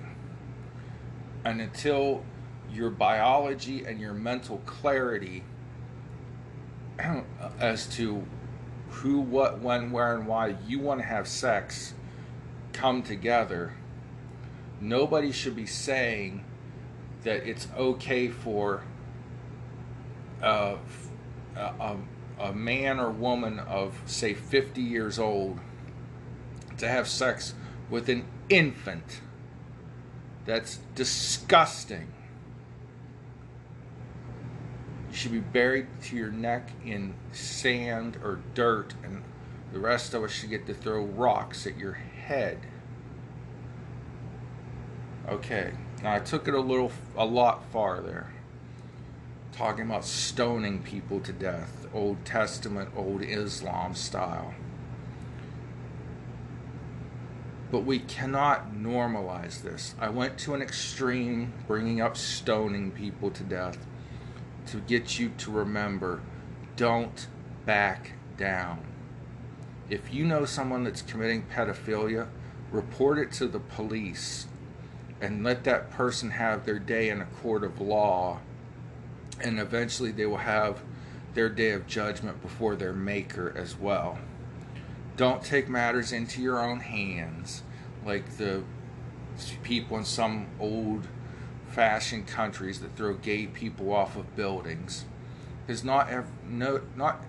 And 1.46 1.62
until 1.62 2.26
your 2.72 2.90
biology 2.90 3.86
and 3.86 4.00
your 4.00 4.14
mental 4.14 4.58
clarity 4.66 5.44
as 7.60 7.88
to 7.88 8.26
who, 8.90 9.20
what, 9.20 9.60
when, 9.60 9.92
where, 9.92 10.16
and 10.16 10.28
why 10.28 10.56
you 10.66 10.80
want 10.80 11.00
to 11.00 11.06
have 11.06 11.28
sex 11.28 11.94
come 12.74 13.04
together, 13.04 13.74
nobody 14.82 15.32
should 15.32 15.56
be 15.56 15.66
saying 15.66 16.44
that 17.28 17.46
it's 17.46 17.68
okay 17.78 18.30
for 18.30 18.86
uh, 20.42 20.78
a, 21.58 21.60
a, 21.60 21.98
a 22.40 22.54
man 22.54 23.02
or 23.02 23.12
woman 23.12 23.60
of, 23.60 24.00
say, 24.06 24.34
50 24.34 24.82
years 24.82 25.20
old 25.20 25.60
to 26.78 26.88
have 26.88 27.06
sex 27.06 27.54
with 27.90 28.08
an 28.08 28.24
infant. 28.48 29.20
That's 30.46 30.80
disgusting. 30.96 32.14
You 35.10 35.16
should 35.16 35.34
be 35.34 35.40
buried 35.40 35.88
to 36.04 36.16
your 36.16 36.32
neck 36.32 36.72
in 36.86 37.14
sand 37.34 38.18
or 38.24 38.40
dirt, 38.54 38.94
and 39.04 39.22
the 39.74 39.80
rest 39.80 40.14
of 40.14 40.24
us 40.24 40.32
should 40.32 40.50
get 40.50 40.66
to 40.68 40.74
throw 40.74 41.04
rocks 41.04 41.68
at 41.68 41.78
your 41.78 41.94
head. 41.94 42.60
Okay, 45.28 45.74
I 46.04 46.20
took 46.20 46.48
it 46.48 46.54
a 46.54 46.60
little, 46.60 46.92
a 47.16 47.26
lot 47.26 47.66
farther. 47.72 48.28
Talking 49.52 49.86
about 49.86 50.06
stoning 50.06 50.84
people 50.84 51.20
to 51.22 51.34
death, 51.34 51.88
Old 51.94 52.24
Testament, 52.24 52.90
Old 52.96 53.24
Islam 53.24 53.96
style. 53.96 54.54
But 57.72 57.84
we 57.84 58.00
cannot 58.00 58.74
normalize 58.76 59.64
this. 59.64 59.96
I 60.00 60.10
went 60.10 60.38
to 60.40 60.54
an 60.54 60.62
extreme 60.62 61.54
bringing 61.68 62.00
up 62.00 62.16
stoning 62.16 62.92
people 62.92 63.32
to 63.32 63.44
death 63.44 63.78
to 64.68 64.78
get 64.82 65.18
you 65.18 65.30
to 65.30 65.52
remember 65.52 66.22
don't 66.76 67.28
back 67.66 68.12
down. 68.38 68.82
If 69.90 70.14
you 70.14 70.26
know 70.26 70.46
someone 70.46 70.84
that's 70.84 71.02
committing 71.02 71.46
pedophilia, 71.52 72.28
report 72.72 73.18
it 73.18 73.32
to 73.34 73.48
the 73.48 73.60
police 73.60 74.46
and 75.22 75.44
let 75.44 75.64
that 75.64 75.90
person 75.92 76.32
have 76.32 76.66
their 76.66 76.80
day 76.80 77.10
in 77.10 77.22
a 77.22 77.26
court 77.26 77.64
of 77.64 77.82
law. 77.82 78.40
And 79.42 79.60
eventually 79.60 80.12
they 80.12 80.26
will 80.26 80.38
have 80.38 80.82
their 81.34 81.50
day 81.50 81.72
of 81.72 81.88
judgment 81.88 82.42
before 82.42 82.76
their 82.76 82.94
maker 82.94 83.54
as 83.56 83.78
well. 83.78 84.20
Don't 85.16 85.44
take 85.44 85.68
matters 85.68 86.12
into 86.12 86.42
your 86.42 86.60
own 86.60 86.80
hands 86.80 87.64
like 88.06 88.38
the 88.38 88.64
people 89.64 89.98
in 89.98 90.06
some 90.06 90.48
old 90.60 91.08
fashioned 91.70 92.28
countries 92.28 92.80
that 92.80 92.96
throw 92.96 93.14
gay 93.14 93.46
people 93.46 93.94
off 93.94 94.16
of 94.16 94.36
buildings. 94.36 95.06
Because 95.66 95.84
not 95.84 96.10
every, 96.10 96.32
no, 96.48 96.82
not 96.96 97.24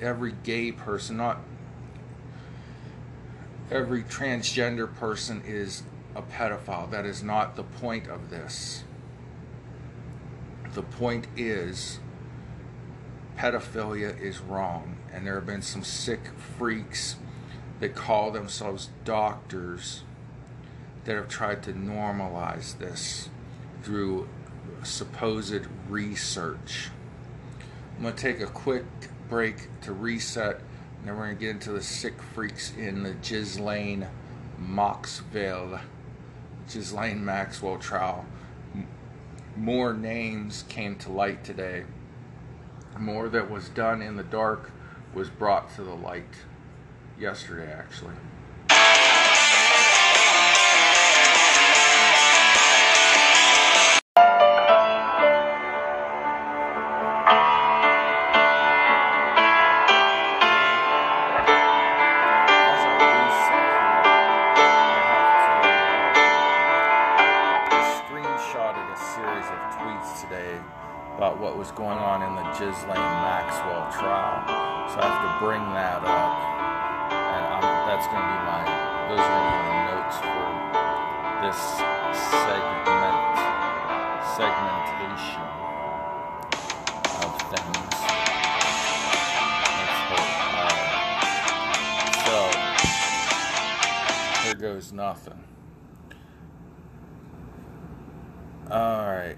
every 0.00 0.34
gay 0.42 0.72
person, 0.72 1.16
not 1.16 1.38
every 3.70 4.02
transgender 4.02 4.92
person 4.94 5.42
is 5.46 5.82
a 6.16 6.22
pedophile. 6.22 6.90
That 6.90 7.04
is 7.04 7.22
not 7.22 7.56
the 7.56 7.62
point 7.62 8.08
of 8.08 8.30
this. 8.30 8.84
The 10.72 10.82
point 10.82 11.26
is 11.36 12.00
pedophilia 13.36 14.18
is 14.20 14.40
wrong, 14.40 14.96
and 15.12 15.26
there 15.26 15.34
have 15.34 15.46
been 15.46 15.62
some 15.62 15.84
sick 15.84 16.20
freaks 16.58 17.16
that 17.80 17.94
call 17.94 18.30
themselves 18.30 18.90
doctors 19.04 20.02
that 21.04 21.14
have 21.14 21.28
tried 21.28 21.62
to 21.62 21.72
normalize 21.72 22.78
this 22.78 23.28
through 23.82 24.28
supposed 24.82 25.66
research. 25.88 26.90
I'm 27.96 28.02
going 28.02 28.14
to 28.14 28.20
take 28.20 28.40
a 28.40 28.46
quick 28.46 28.84
break 29.28 29.68
to 29.82 29.92
reset, 29.92 30.56
and 30.98 31.08
then 31.08 31.16
we're 31.16 31.26
going 31.26 31.36
to 31.36 31.40
get 31.40 31.50
into 31.50 31.72
the 31.72 31.82
sick 31.82 32.20
freaks 32.34 32.72
in 32.76 33.02
the 33.02 33.12
Ghislaine 33.14 34.06
Maxwell, 34.58 35.80
Ghislaine 36.72 37.24
Maxwell 37.24 37.78
trial. 37.78 38.24
More 39.56 39.94
names 39.94 40.64
came 40.68 40.96
to 40.96 41.10
light 41.10 41.44
today. 41.44 41.84
More 42.98 43.28
that 43.28 43.50
was 43.50 43.68
done 43.68 44.02
in 44.02 44.16
the 44.16 44.24
dark 44.24 44.70
was 45.14 45.30
brought 45.30 45.74
to 45.76 45.82
the 45.82 45.94
light 45.94 46.44
yesterday, 47.18 47.72
actually. 47.72 48.14
Goes 94.76 94.92
nothing. 94.92 95.42
All 98.70 99.06
right. 99.06 99.36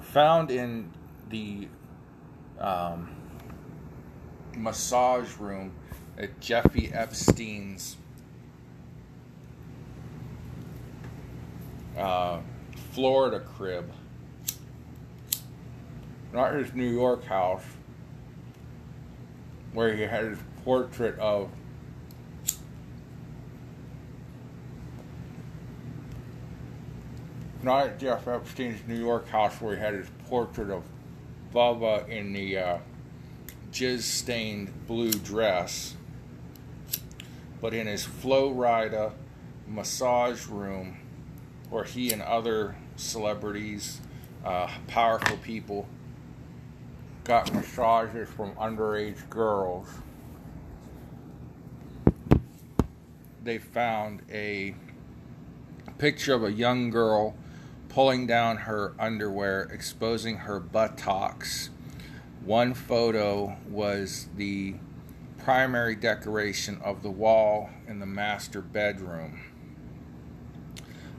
Found 0.00 0.52
in 0.52 0.92
the 1.28 1.66
um, 2.60 3.10
massage 4.56 5.36
room 5.38 5.72
at 6.16 6.38
Jeffrey 6.38 6.92
Epstein's 6.92 7.96
uh, 11.98 12.38
Florida 12.92 13.40
crib, 13.40 13.90
not 16.32 16.54
his 16.54 16.72
New 16.74 16.88
York 16.88 17.24
house, 17.24 17.64
where 19.72 19.96
he 19.96 20.02
had 20.02 20.26
his 20.26 20.38
portrait 20.64 21.18
of 21.18 21.50
not 27.66 27.86
at 27.88 27.98
Jeff 27.98 28.28
Epstein's 28.28 28.80
New 28.86 28.96
York 28.96 29.28
house 29.28 29.60
where 29.60 29.74
he 29.74 29.80
had 29.82 29.92
his 29.92 30.06
portrait 30.28 30.70
of 30.70 30.84
Bubba 31.52 32.08
in 32.08 32.32
the 32.32 32.56
uh, 32.56 32.78
jizz 33.72 34.02
stained 34.02 34.72
blue 34.86 35.10
dress, 35.10 35.96
but 37.60 37.74
in 37.74 37.88
his 37.88 38.04
Florida 38.04 39.12
massage 39.66 40.46
room 40.46 40.96
where 41.68 41.82
he 41.82 42.12
and 42.12 42.22
other 42.22 42.76
celebrities, 42.94 44.00
uh, 44.44 44.68
powerful 44.86 45.36
people, 45.38 45.88
got 47.24 47.52
massages 47.52 48.28
from 48.28 48.52
underage 48.52 49.28
girls. 49.28 49.88
They 53.42 53.58
found 53.58 54.22
a 54.30 54.76
picture 55.98 56.34
of 56.34 56.44
a 56.44 56.52
young 56.52 56.90
girl 56.90 57.34
pulling 57.96 58.26
down 58.26 58.58
her 58.58 58.92
underwear, 58.98 59.62
exposing 59.72 60.36
her 60.36 60.60
buttocks. 60.60 61.70
One 62.44 62.74
photo 62.74 63.56
was 63.70 64.28
the 64.36 64.74
primary 65.38 65.96
decoration 65.96 66.78
of 66.84 67.02
the 67.02 67.10
wall 67.10 67.70
in 67.88 67.98
the 67.98 68.04
master 68.04 68.60
bedroom. 68.60 69.40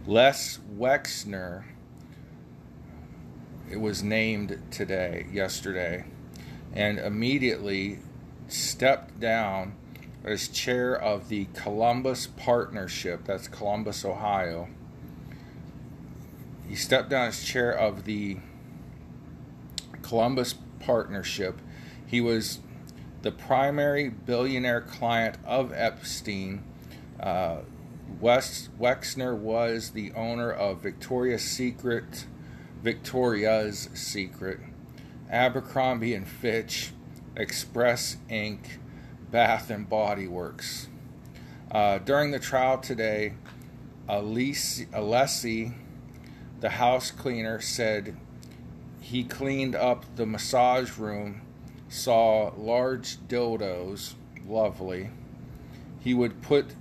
Les 0.05 0.59
Wexner, 0.77 1.63
it 3.71 3.77
was 3.77 4.03
named 4.03 4.61
today, 4.69 5.25
yesterday, 5.33 6.05
and 6.75 6.99
immediately 6.99 7.97
stepped 8.49 9.19
down 9.19 9.73
as 10.23 10.47
chair 10.47 10.93
of 10.95 11.27
the 11.27 11.45
Columbus 11.55 12.27
Partnership, 12.27 13.25
that's 13.25 13.47
Columbus, 13.47 14.05
Ohio 14.05 14.67
he 16.67 16.75
stepped 16.75 17.09
down 17.09 17.27
as 17.27 17.43
chair 17.43 17.71
of 17.71 18.05
the 18.05 18.37
Columbus 20.01 20.55
Partnership. 20.79 21.59
He 22.05 22.21
was 22.21 22.59
the 23.21 23.31
primary 23.31 24.09
billionaire 24.09 24.81
client 24.81 25.37
of 25.45 25.73
Epstein. 25.73 26.63
Uh, 27.19 27.57
Wexner 28.21 29.35
was 29.35 29.91
the 29.91 30.11
owner 30.13 30.51
of 30.51 30.81
Victoria's 30.81 31.43
Secret, 31.43 32.25
Victoria's 32.81 33.89
Secret, 33.93 34.59
Abercrombie 35.29 36.13
and 36.13 36.27
Fitch, 36.27 36.91
Express 37.35 38.17
Inc., 38.29 38.59
Bath 39.29 39.69
and 39.69 39.89
Body 39.89 40.27
Works. 40.27 40.87
Uh, 41.69 41.97
during 41.97 42.31
the 42.31 42.39
trial 42.39 42.77
today, 42.77 43.33
Alessi, 44.07 45.73
the 46.59 46.69
house 46.69 47.11
cleaner, 47.11 47.61
said 47.61 48.17
he 48.99 49.23
cleaned 49.23 49.75
up 49.75 50.05
the 50.15 50.25
massage 50.25 50.97
room, 50.97 51.41
saw 51.87 52.51
large 52.57 53.17
dildos, 53.27 54.15
lovely. 54.45 55.09
He 55.99 56.13
would 56.13 56.41
put 56.41 56.75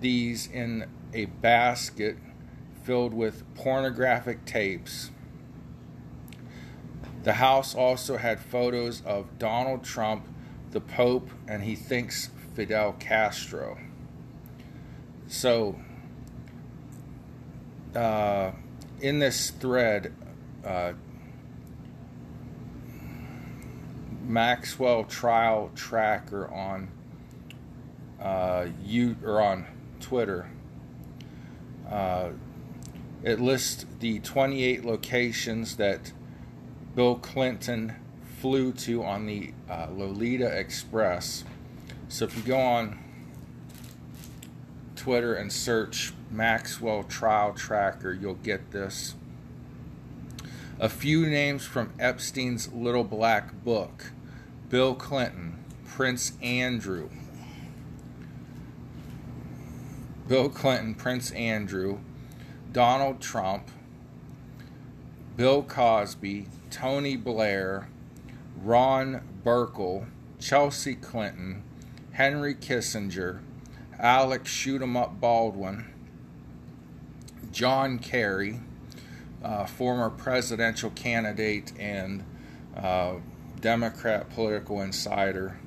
these 0.00 0.46
in 0.46 0.88
a 1.12 1.26
basket 1.26 2.16
filled 2.84 3.12
with 3.12 3.42
pornographic 3.54 4.44
tapes. 4.44 5.10
The 7.24 7.34
house 7.34 7.74
also 7.74 8.16
had 8.16 8.40
photos 8.40 9.02
of 9.04 9.38
Donald 9.38 9.84
Trump, 9.84 10.26
the 10.70 10.80
Pope, 10.80 11.28
and 11.46 11.62
he 11.62 11.74
thinks 11.74 12.30
Fidel 12.54 12.94
Castro. 12.94 13.78
So, 15.26 15.78
uh, 17.94 18.52
in 19.00 19.18
this 19.18 19.50
thread, 19.50 20.12
uh, 20.64 20.92
Maxwell 24.24 25.04
Trial 25.04 25.70
Tracker 25.74 26.52
on 26.52 26.88
uh, 28.20 28.66
you 28.84 29.16
or 29.24 29.40
on 29.40 29.66
Twitter. 30.00 30.50
Uh, 31.88 32.30
it 33.22 33.40
lists 33.40 33.86
the 34.00 34.20
28 34.20 34.84
locations 34.84 35.76
that 35.76 36.12
Bill 36.94 37.16
Clinton 37.16 37.96
flew 38.40 38.72
to 38.72 39.02
on 39.02 39.26
the 39.26 39.52
uh, 39.68 39.88
Lolita 39.90 40.46
Express. 40.46 41.44
So 42.08 42.26
if 42.26 42.36
you 42.36 42.42
go 42.42 42.58
on 42.58 42.98
Twitter 45.08 45.32
and 45.32 45.50
search 45.50 46.12
Maxwell 46.30 47.02
Trial 47.02 47.54
Tracker, 47.54 48.12
you'll 48.12 48.34
get 48.34 48.72
this. 48.72 49.14
A 50.78 50.90
few 50.90 51.26
names 51.26 51.64
from 51.64 51.94
Epstein's 51.98 52.70
Little 52.74 53.04
Black 53.04 53.64
Book. 53.64 54.12
Bill 54.68 54.94
Clinton, 54.94 55.64
Prince 55.86 56.32
Andrew, 56.42 57.08
Bill 60.28 60.50
Clinton, 60.50 60.94
Prince 60.94 61.30
Andrew, 61.30 62.00
Donald 62.70 63.22
Trump, 63.22 63.70
Bill 65.38 65.62
Cosby, 65.62 66.48
Tony 66.68 67.16
Blair, 67.16 67.88
Ron 68.62 69.22
Burkle, 69.42 70.04
Chelsea 70.38 70.96
Clinton, 70.96 71.62
Henry 72.12 72.54
Kissinger, 72.54 73.40
Alex 74.00 74.48
Shoot 74.48 74.80
'em 74.80 74.96
Up 74.96 75.20
Baldwin, 75.20 75.84
John 77.50 77.98
Kerry, 77.98 78.60
uh, 79.42 79.66
former 79.66 80.08
presidential 80.08 80.90
candidate 80.90 81.72
and 81.78 82.22
uh, 82.76 83.14
Democrat 83.60 84.30
political 84.30 84.80
insider, 84.82 85.58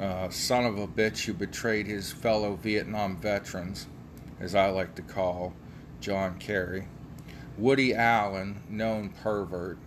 uh, 0.00 0.28
son 0.28 0.64
of 0.64 0.76
a 0.76 0.88
bitch 0.88 1.24
who 1.24 1.34
betrayed 1.34 1.86
his 1.86 2.10
fellow 2.10 2.56
Vietnam 2.56 3.16
veterans, 3.16 3.86
as 4.40 4.56
I 4.56 4.68
like 4.70 4.96
to 4.96 5.02
call 5.02 5.52
John 6.00 6.38
Kerry, 6.38 6.88
Woody 7.56 7.94
Allen, 7.94 8.62
known 8.68 9.10
pervert, 9.10 9.78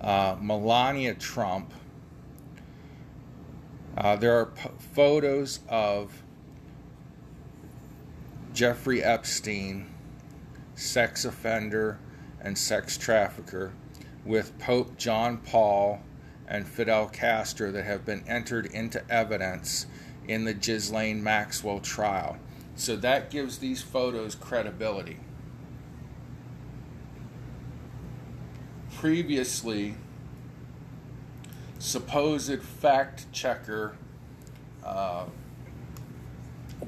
uh, 0.00 0.36
Melania 0.40 1.14
Trump. 1.14 1.72
Uh, 3.96 4.14
there 4.16 4.38
are 4.38 4.52
photos 4.96 5.60
of 5.68 6.22
Jeffrey 8.54 9.04
Epstein, 9.04 9.90
sex 10.74 11.26
offender 11.26 11.98
and 12.40 12.56
sex 12.56 12.96
trafficker, 12.96 13.74
with 14.24 14.58
Pope 14.58 14.96
John 14.96 15.36
Paul 15.36 16.00
and 16.48 16.66
Fidel 16.66 17.08
Castro 17.08 17.70
that 17.72 17.84
have 17.84 18.06
been 18.06 18.24
entered 18.26 18.64
into 18.64 19.04
evidence 19.12 19.84
in 20.26 20.44
the 20.44 20.54
Ghislaine 20.54 21.22
Maxwell 21.22 21.80
trial. 21.80 22.38
So 22.74 22.96
that 22.96 23.30
gives 23.30 23.58
these 23.58 23.82
photos 23.82 24.34
credibility. 24.34 25.18
Previously, 28.94 29.96
supposed 31.78 32.62
fact 32.62 33.30
checker 33.30 33.98
uh, 34.86 35.24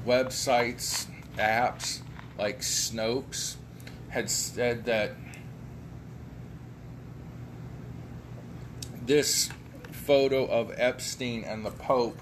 websites, 0.05 1.07
apps 1.37 1.99
like 2.37 2.61
Snopes 2.61 3.55
had 4.09 4.29
said 4.29 4.85
that 4.85 5.11
this 9.05 9.49
photo 9.91 10.45
of 10.45 10.71
Epstein 10.77 11.43
and 11.43 11.65
the 11.65 11.71
Pope 11.71 12.19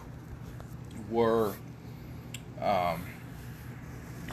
were 1.09 1.53
um, 2.61 3.03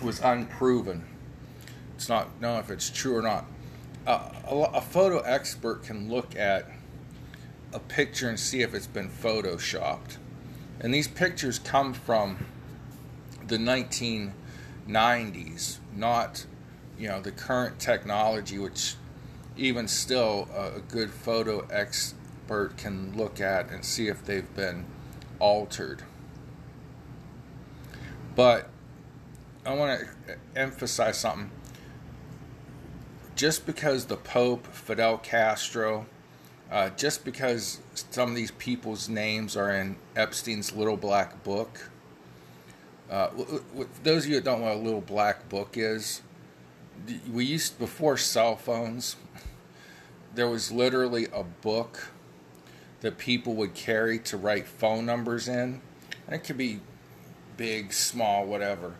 was 0.03 0.20
unproven. 0.20 1.05
It's 1.95 2.09
not 2.09 2.40
known 2.40 2.59
if 2.59 2.70
it's 2.70 2.90
true 2.90 3.16
or 3.16 3.22
not. 3.22 3.45
Uh, 4.07 4.30
a, 4.49 4.55
a 4.55 4.80
photo 4.80 5.20
expert 5.20 5.84
can 5.84 6.11
look 6.11 6.36
at 6.36 6.68
a 7.72 7.78
picture 7.78 8.28
and 8.28 8.38
see 8.38 8.62
if 8.62 8.74
it's 8.74 8.86
been 8.86 9.09
photoshopped. 9.09 10.16
And 10.81 10.93
these 10.93 11.09
pictures 11.09 11.59
come 11.59 11.95
from 11.95 12.47
the 13.47 13.59
1990s, 13.59 15.79
not 15.95 16.47
you 16.99 17.09
know 17.09 17.20
the 17.20 17.33
current 17.33 17.79
technology, 17.79 18.59
which 18.59 18.97
even 19.57 19.89
still 19.89 20.49
a 20.55 20.81
good 20.81 21.11
photo 21.11 21.66
expert 21.70 22.77
can 22.77 23.16
look 23.16 23.41
at 23.41 23.70
and 23.70 23.85
see 23.85 24.09
if 24.09 24.25
they've 24.25 24.55
been 24.55 24.85
altered. 25.39 26.03
But 28.35 28.68
I 29.64 29.75
want 29.75 30.01
to 30.01 30.37
emphasize 30.57 31.18
something. 31.18 31.51
Just 33.37 33.66
because 33.66 34.07
the 34.07 34.16
Pope, 34.16 34.66
Fidel 34.68 35.18
Castro, 35.18 36.07
uh, 36.71 36.91
just 36.91 37.25
because 37.25 37.81
some 38.11 38.31
of 38.31 38.35
these 38.35 38.51
people's 38.53 39.09
names 39.09 39.57
are 39.57 39.71
in 39.71 39.97
Epstein's 40.17 40.75
Little 40.75 40.97
Black 40.97 41.43
Book, 41.45 41.91
uh, 43.11 43.29
those 44.03 44.25
of 44.25 44.31
you 44.31 44.37
that 44.37 44.45
don't 44.45 44.61
know 44.61 44.67
what 44.67 44.77
a 44.77 44.79
Little 44.79 45.01
Black 45.01 45.49
Book 45.49 45.77
is, 45.77 46.23
we 47.31 47.45
used 47.45 47.79
before 47.79 48.17
cell 48.17 48.57
phones. 48.57 49.17
There 50.35 50.49
was 50.49 50.73
literally 50.73 51.27
a 51.33 51.45
book 51.45 52.09
that 53.01 53.19
people 53.19 53.55
would 53.55 53.75
carry 53.75 54.19
to 54.19 54.37
write 54.37 54.67
phone 54.67 55.05
numbers 55.05 55.47
in. 55.47 55.83
And 56.27 56.35
it 56.35 56.39
could 56.39 56.57
be 56.57 56.81
big, 57.57 57.93
small, 57.93 58.47
whatever. 58.47 58.95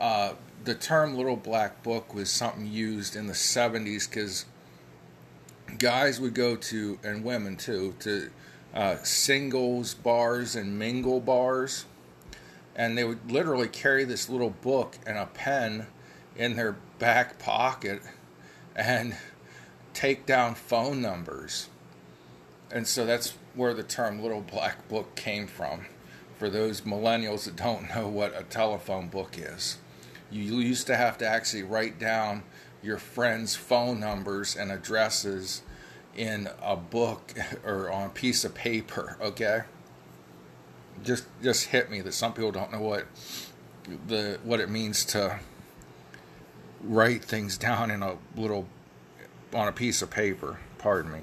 Uh, 0.00 0.34
the 0.64 0.74
term 0.74 1.14
little 1.14 1.36
black 1.36 1.82
book 1.82 2.14
was 2.14 2.30
something 2.30 2.66
used 2.66 3.14
in 3.14 3.26
the 3.26 3.32
70s 3.32 4.08
because 4.10 4.46
guys 5.78 6.20
would 6.20 6.34
go 6.34 6.56
to, 6.56 6.98
and 7.02 7.24
women 7.24 7.56
too, 7.56 7.94
to 8.00 8.30
uh, 8.74 8.96
singles 9.02 9.94
bars 9.94 10.56
and 10.56 10.78
mingle 10.78 11.20
bars. 11.20 11.86
And 12.76 12.98
they 12.98 13.04
would 13.04 13.30
literally 13.30 13.68
carry 13.68 14.04
this 14.04 14.28
little 14.28 14.50
book 14.50 14.98
and 15.06 15.16
a 15.16 15.26
pen 15.26 15.86
in 16.36 16.56
their 16.56 16.76
back 16.98 17.38
pocket 17.38 18.02
and 18.74 19.16
take 19.92 20.26
down 20.26 20.54
phone 20.54 21.00
numbers. 21.00 21.68
And 22.72 22.86
so 22.88 23.06
that's 23.06 23.34
where 23.54 23.74
the 23.74 23.84
term 23.84 24.20
little 24.20 24.40
black 24.40 24.88
book 24.88 25.14
came 25.14 25.46
from 25.46 25.86
for 26.36 26.50
those 26.50 26.80
millennials 26.80 27.44
that 27.44 27.54
don't 27.54 27.94
know 27.94 28.08
what 28.08 28.38
a 28.38 28.42
telephone 28.42 29.08
book 29.08 29.36
is. 29.38 29.78
You 30.30 30.58
used 30.58 30.88
to 30.88 30.96
have 30.96 31.16
to 31.18 31.28
actually 31.28 31.62
write 31.62 32.00
down 32.00 32.42
your 32.84 32.98
friends' 32.98 33.56
phone 33.56 33.98
numbers 33.98 34.54
and 34.54 34.70
addresses 34.70 35.62
in 36.14 36.48
a 36.62 36.76
book 36.76 37.32
or 37.64 37.90
on 37.90 38.06
a 38.06 38.10
piece 38.10 38.44
of 38.44 38.54
paper, 38.54 39.16
okay? 39.20 39.62
Just 41.02 41.24
just 41.42 41.66
hit 41.66 41.90
me 41.90 42.00
that 42.02 42.12
some 42.12 42.32
people 42.32 42.52
don't 42.52 42.70
know 42.72 42.80
what 42.80 43.06
the 44.06 44.38
what 44.44 44.60
it 44.60 44.70
means 44.70 45.04
to 45.06 45.40
write 46.80 47.24
things 47.24 47.58
down 47.58 47.90
in 47.90 48.02
a 48.02 48.16
little 48.36 48.68
on 49.52 49.66
a 49.66 49.72
piece 49.72 50.02
of 50.02 50.10
paper, 50.10 50.58
pardon 50.78 51.12
me. 51.12 51.20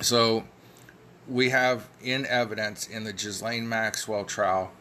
So 0.00 0.44
we 1.28 1.50
have 1.50 1.88
in 2.02 2.26
evidence 2.26 2.86
in 2.86 3.04
the 3.04 3.12
Ghislaine 3.12 3.68
Maxwell 3.68 4.24
trial 4.24 4.72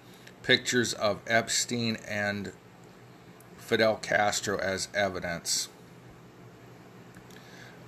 pictures 0.44 0.94
of 0.94 1.20
Epstein 1.28 1.98
and 2.08 2.52
Fidel 3.66 3.96
Castro 3.96 4.60
as 4.60 4.90
evidence. 4.94 5.70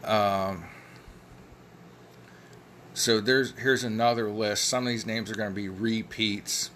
Um, 0.04 0.66
so 2.96 3.22
there's 3.22 3.54
here's 3.60 3.84
another 3.84 4.30
list. 4.30 4.66
Some 4.66 4.88
of 4.88 4.90
these 4.90 5.06
names 5.06 5.30
are 5.30 5.36
going 5.36 5.52
to 5.52 5.56
be 5.56 5.70
repeats. 5.70 6.72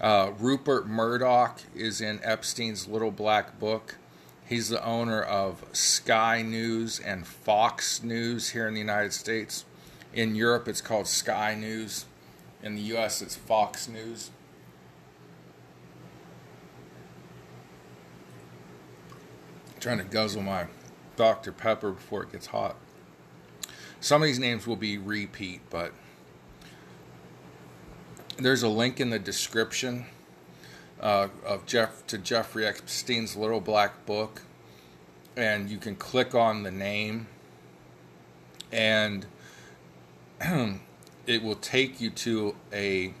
Uh, 0.00 0.32
Rupert 0.38 0.86
Murdoch 0.86 1.62
is 1.74 2.02
in 2.02 2.20
Epstein's 2.22 2.86
Little 2.86 3.10
Black 3.10 3.58
Book. 3.58 3.96
He's 4.44 4.68
the 4.68 4.84
owner 4.84 5.22
of 5.22 5.64
Sky 5.72 6.42
News 6.42 7.00
and 7.00 7.26
Fox 7.26 8.02
News 8.02 8.50
here 8.50 8.68
in 8.68 8.74
the 8.74 8.80
United 8.80 9.14
States. 9.14 9.64
In 10.12 10.34
Europe, 10.34 10.68
it's 10.68 10.82
called 10.82 11.06
Sky 11.06 11.54
News. 11.54 12.04
In 12.62 12.74
the 12.74 12.82
US, 12.96 13.22
it's 13.22 13.36
Fox 13.36 13.88
News. 13.88 14.30
Trying 19.82 19.98
to 19.98 20.04
guzzle 20.04 20.42
my 20.42 20.66
Dr. 21.16 21.50
Pepper 21.50 21.90
before 21.90 22.22
it 22.22 22.30
gets 22.30 22.46
hot. 22.46 22.76
Some 24.00 24.22
of 24.22 24.26
these 24.26 24.38
names 24.38 24.64
will 24.64 24.76
be 24.76 24.96
repeat, 24.96 25.60
but 25.70 25.92
there's 28.36 28.62
a 28.62 28.68
link 28.68 29.00
in 29.00 29.10
the 29.10 29.18
description 29.18 30.06
uh, 31.00 31.28
of 31.44 31.66
Jeff 31.66 32.06
to 32.06 32.16
Jeffrey 32.16 32.64
Epstein's 32.64 33.36
Little 33.36 33.60
Black 33.60 34.06
Book, 34.06 34.42
and 35.36 35.68
you 35.68 35.78
can 35.78 35.96
click 35.96 36.32
on 36.32 36.62
the 36.62 36.70
name, 36.70 37.26
and 38.70 39.26
it 41.26 41.42
will 41.42 41.56
take 41.56 42.00
you 42.00 42.10
to 42.10 42.54
a 42.72 43.12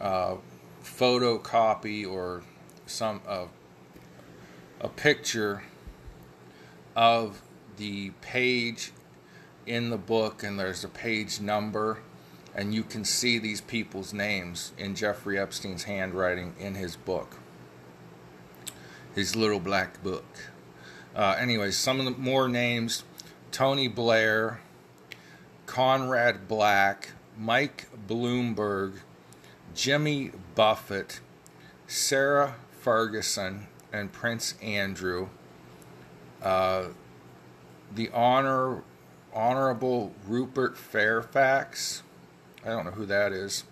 uh, 0.00 0.34
photocopy 0.82 2.04
or 2.04 2.42
some 2.86 3.20
uh, 3.28 3.46
a 4.80 4.88
picture 4.88 5.62
of 6.98 7.40
the 7.76 8.10
page 8.22 8.90
in 9.66 9.88
the 9.88 9.96
book, 9.96 10.42
and 10.42 10.58
there's 10.58 10.82
a 10.82 10.88
page 10.88 11.40
number, 11.40 12.00
and 12.56 12.74
you 12.74 12.82
can 12.82 13.04
see 13.04 13.38
these 13.38 13.60
people's 13.60 14.12
names 14.12 14.72
in 14.76 14.96
Jeffrey 14.96 15.38
Epstein's 15.38 15.84
handwriting 15.84 16.56
in 16.58 16.74
his 16.74 16.96
book, 16.96 17.36
his 19.14 19.36
little 19.36 19.60
black 19.60 20.02
book. 20.02 20.26
Uh, 21.14 21.36
anyways, 21.38 21.76
some 21.76 22.00
of 22.00 22.04
the 22.04 22.10
more 22.10 22.48
names 22.48 23.04
Tony 23.52 23.86
Blair, 23.86 24.60
Conrad 25.66 26.48
Black, 26.48 27.10
Mike 27.38 27.86
Bloomberg, 28.08 28.94
Jimmy 29.72 30.32
Buffett, 30.56 31.20
Sarah 31.86 32.56
Ferguson, 32.72 33.68
and 33.92 34.10
Prince 34.10 34.56
Andrew. 34.60 35.28
Uh, 36.42 36.88
the 37.94 38.10
honor, 38.10 38.82
Honorable 39.32 40.12
Rupert 40.26 40.76
Fairfax. 40.76 42.02
I 42.64 42.68
don't 42.68 42.84
know 42.84 42.92
who 42.92 43.06
that 43.06 43.32
is. 43.32 43.64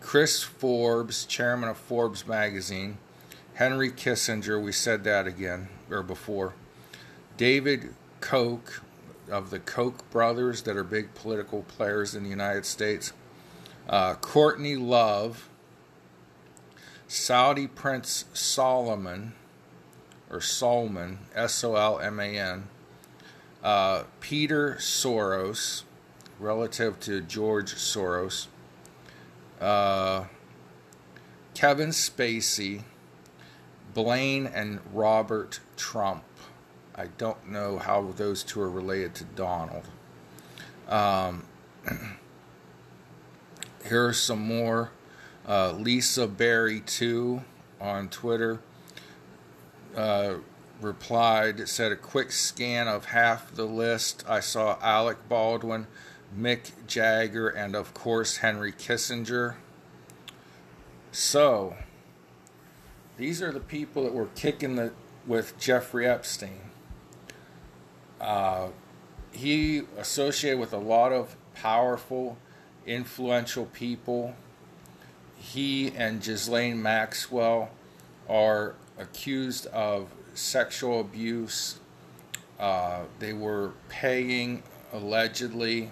Chris 0.00 0.42
Forbes, 0.42 1.24
chairman 1.24 1.68
of 1.68 1.76
Forbes 1.76 2.26
magazine. 2.26 2.98
Henry 3.54 3.90
Kissinger, 3.90 4.62
we 4.62 4.72
said 4.72 5.04
that 5.04 5.26
again, 5.26 5.68
or 5.90 6.02
before. 6.02 6.54
David 7.36 7.94
Koch 8.20 8.82
of 9.30 9.50
the 9.50 9.58
Koch 9.58 10.08
brothers, 10.10 10.62
that 10.62 10.76
are 10.76 10.84
big 10.84 11.14
political 11.14 11.62
players 11.62 12.14
in 12.14 12.24
the 12.24 12.30
United 12.30 12.66
States. 12.66 13.12
Uh, 13.88 14.14
Courtney 14.14 14.76
Love, 14.76 15.48
Saudi 17.06 17.66
Prince 17.66 18.24
Solomon, 18.32 19.34
or 20.32 20.40
Solomon, 20.40 21.18
S 21.34 21.62
O 21.62 21.76
L 21.76 22.00
M 22.00 22.18
A 22.18 22.38
N, 22.38 22.68
uh, 23.62 24.04
Peter 24.20 24.76
Soros, 24.80 25.82
relative 26.40 26.98
to 27.00 27.20
George 27.20 27.74
Soros, 27.74 28.46
uh, 29.60 30.24
Kevin 31.54 31.90
Spacey, 31.90 32.82
Blaine 33.92 34.46
and 34.46 34.80
Robert 34.92 35.60
Trump. 35.76 36.24
I 36.96 37.06
don't 37.18 37.48
know 37.48 37.78
how 37.78 38.12
those 38.16 38.42
two 38.42 38.60
are 38.60 38.70
related 38.70 39.14
to 39.16 39.24
Donald. 39.24 39.88
Um, 40.88 41.44
here 43.88 44.06
are 44.06 44.12
some 44.12 44.40
more. 44.40 44.90
Uh, 45.46 45.72
Lisa 45.72 46.26
Berry 46.26 46.80
2 46.80 47.42
on 47.80 48.08
Twitter 48.08 48.60
uh, 49.96 50.34
replied, 50.80 51.68
said 51.68 51.92
a 51.92 51.96
quick 51.96 52.32
scan 52.32 52.88
of 52.88 53.06
half 53.06 53.54
the 53.54 53.64
list. 53.64 54.24
I 54.28 54.40
saw 54.40 54.78
Alec 54.82 55.28
Baldwin, 55.28 55.86
Mick 56.36 56.72
Jagger, 56.86 57.48
and 57.48 57.74
of 57.74 57.94
course 57.94 58.38
Henry 58.38 58.72
Kissinger. 58.72 59.56
So, 61.10 61.76
these 63.16 63.42
are 63.42 63.52
the 63.52 63.60
people 63.60 64.04
that 64.04 64.14
were 64.14 64.28
kicking 64.34 64.76
the 64.76 64.92
with 65.26 65.58
Jeffrey 65.58 66.06
Epstein. 66.06 66.60
Uh, 68.20 68.68
he 69.30 69.82
associated 69.98 70.58
with 70.58 70.72
a 70.72 70.78
lot 70.78 71.12
of 71.12 71.36
powerful, 71.54 72.36
influential 72.86 73.66
people. 73.66 74.34
He 75.36 75.92
and 75.96 76.22
Ghislaine 76.22 76.82
Maxwell 76.82 77.70
are 78.28 78.74
accused 79.02 79.66
of 79.66 80.08
sexual 80.34 81.00
abuse. 81.00 81.78
Uh, 82.58 83.00
they 83.18 83.32
were 83.32 83.72
paying 83.88 84.62
allegedly 84.92 85.90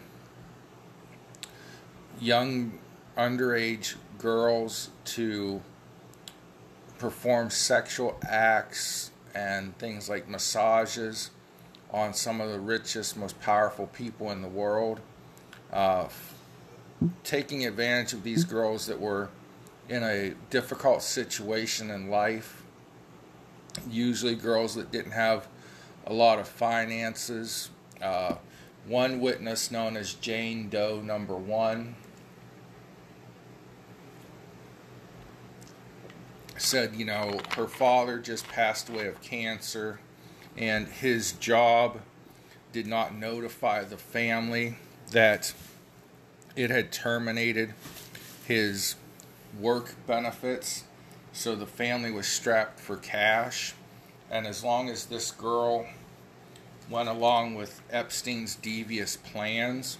young 2.20 2.78
underage 3.18 3.96
girls 4.18 4.90
to 5.04 5.60
perform 6.98 7.50
sexual 7.50 8.18
acts 8.28 9.10
and 9.34 9.76
things 9.78 10.08
like 10.08 10.28
massages 10.28 11.30
on 11.90 12.14
some 12.14 12.40
of 12.40 12.50
the 12.50 12.60
richest, 12.60 13.16
most 13.16 13.40
powerful 13.40 13.86
people 13.88 14.30
in 14.30 14.42
the 14.42 14.48
world, 14.48 15.00
uh, 15.72 16.06
taking 17.24 17.66
advantage 17.66 18.12
of 18.12 18.22
these 18.22 18.44
girls 18.44 18.86
that 18.86 19.00
were 19.00 19.28
in 19.88 20.04
a 20.04 20.34
difficult 20.50 21.02
situation 21.02 21.90
in 21.90 22.10
life 22.10 22.59
usually 23.88 24.34
girls 24.34 24.74
that 24.74 24.90
didn't 24.90 25.12
have 25.12 25.48
a 26.06 26.12
lot 26.12 26.38
of 26.38 26.48
finances. 26.48 27.70
Uh, 28.02 28.36
one 28.86 29.20
witness, 29.20 29.70
known 29.70 29.96
as 29.96 30.14
Jane 30.14 30.68
Doe 30.68 31.00
number 31.00 31.36
one, 31.36 31.94
said, 36.56 36.94
you 36.94 37.04
know, 37.04 37.40
her 37.56 37.66
father 37.66 38.18
just 38.18 38.46
passed 38.48 38.88
away 38.88 39.06
of 39.06 39.20
cancer, 39.22 40.00
and 40.56 40.88
his 40.88 41.32
job 41.32 42.00
did 42.72 42.86
not 42.86 43.14
notify 43.14 43.82
the 43.84 43.96
family 43.96 44.76
that 45.10 45.52
it 46.56 46.70
had 46.70 46.92
terminated 46.92 47.74
his 48.46 48.96
work 49.58 49.94
benefits 50.06 50.84
so 51.32 51.54
the 51.54 51.66
family 51.66 52.10
was 52.10 52.26
strapped 52.26 52.80
for 52.80 52.96
cash. 52.96 53.74
And 54.30 54.46
as 54.46 54.62
long 54.62 54.88
as 54.88 55.06
this 55.06 55.30
girl 55.30 55.86
went 56.88 57.08
along 57.08 57.54
with 57.54 57.82
Epstein's 57.90 58.54
devious 58.54 59.16
plans, 59.16 59.98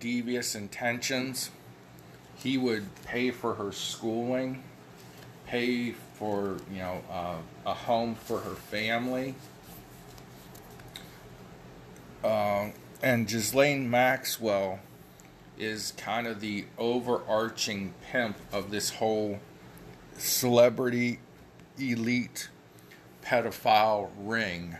devious 0.00 0.54
intentions, 0.54 1.50
he 2.36 2.56
would 2.56 2.86
pay 3.04 3.30
for 3.30 3.54
her 3.54 3.72
schooling, 3.72 4.62
pay 5.46 5.92
for 6.14 6.58
you 6.70 6.78
know 6.78 7.02
uh, 7.10 7.36
a 7.66 7.74
home 7.74 8.14
for 8.14 8.40
her 8.40 8.54
family. 8.54 9.34
Uh, 12.22 12.70
and 13.02 13.28
Ghislaine 13.28 13.88
Maxwell 13.88 14.80
is 15.58 15.92
kind 15.96 16.26
of 16.26 16.40
the 16.40 16.64
overarching 16.78 17.94
pimp 18.10 18.36
of 18.52 18.70
this 18.70 18.90
whole 18.90 19.40
celebrity 20.16 21.18
elite 21.78 22.48
pedophile 23.24 24.10
ring. 24.18 24.76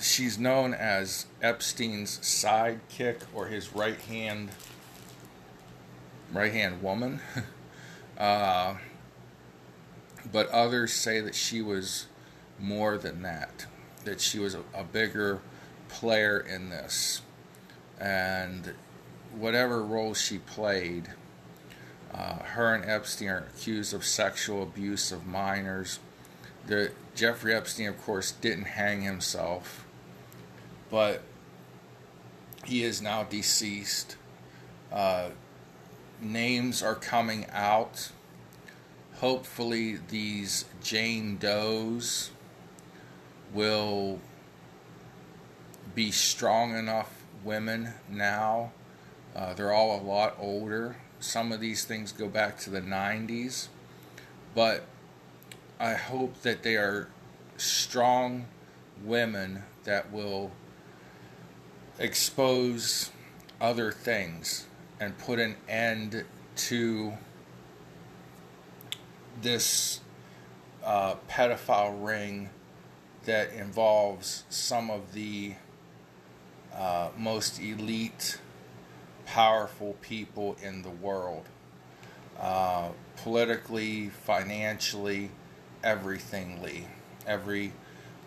She's 0.00 0.38
known 0.38 0.72
as 0.72 1.26
Epstein's 1.42 2.18
sidekick 2.20 3.20
or 3.34 3.46
his 3.46 3.74
right 3.74 4.00
hand 4.00 4.50
right 6.32 6.52
hand 6.52 6.82
woman. 6.82 7.20
uh, 8.18 8.76
but 10.30 10.48
others 10.48 10.92
say 10.92 11.20
that 11.20 11.34
she 11.34 11.60
was 11.62 12.06
more 12.58 12.98
than 12.98 13.22
that, 13.22 13.66
that 14.04 14.20
she 14.20 14.38
was 14.38 14.54
a, 14.54 14.62
a 14.74 14.84
bigger 14.84 15.40
player 15.90 16.38
in 16.38 16.70
this. 16.70 17.22
And 17.98 18.74
whatever 19.36 19.82
role 19.82 20.14
she 20.14 20.38
played, 20.38 21.08
uh, 22.12 22.38
her 22.38 22.74
and 22.74 22.84
Epstein 22.88 23.28
are 23.28 23.46
accused 23.54 23.94
of 23.94 24.04
sexual 24.04 24.62
abuse 24.62 25.12
of 25.12 25.26
minors. 25.26 25.98
The, 26.66 26.92
Jeffrey 27.14 27.54
Epstein, 27.54 27.88
of 27.88 28.02
course, 28.02 28.32
didn't 28.32 28.64
hang 28.64 29.02
himself. 29.02 29.84
but 30.90 31.22
he 32.64 32.82
is 32.82 33.00
now 33.00 33.22
deceased. 33.24 34.16
Uh, 34.92 35.30
names 36.20 36.82
are 36.82 36.94
coming 36.94 37.46
out. 37.52 38.10
Hopefully, 39.16 39.98
these 40.08 40.64
Jane 40.82 41.36
Does 41.38 42.30
will 43.52 44.18
be 45.94 46.10
strong 46.10 46.76
enough 46.76 47.24
women 47.44 47.92
now. 48.08 48.72
Uh, 49.34 49.54
they're 49.54 49.72
all 49.72 50.00
a 50.00 50.02
lot 50.02 50.36
older. 50.38 50.96
Some 51.20 51.52
of 51.52 51.60
these 51.60 51.84
things 51.84 52.12
go 52.12 52.28
back 52.28 52.58
to 52.60 52.70
the 52.70 52.80
90s, 52.80 53.68
but 54.54 54.84
I 55.78 55.94
hope 55.94 56.42
that 56.42 56.62
they 56.62 56.76
are 56.76 57.08
strong 57.56 58.46
women 59.04 59.62
that 59.84 60.10
will 60.12 60.50
expose 61.98 63.10
other 63.60 63.92
things 63.92 64.66
and 64.98 65.16
put 65.18 65.38
an 65.38 65.56
end 65.68 66.24
to 66.56 67.12
this 69.42 70.00
uh, 70.84 71.14
pedophile 71.28 72.06
ring 72.06 72.50
that 73.24 73.52
involves 73.52 74.44
some 74.48 74.90
of 74.90 75.12
the 75.12 75.54
uh, 76.74 77.08
most 77.16 77.60
elite, 77.60 78.38
powerful 79.26 79.96
people 80.00 80.56
in 80.62 80.82
the 80.82 80.90
world. 80.90 81.46
Uh, 82.38 82.88
politically, 83.22 84.08
financially, 84.08 85.30
everythingly. 85.84 86.86
Every 87.26 87.72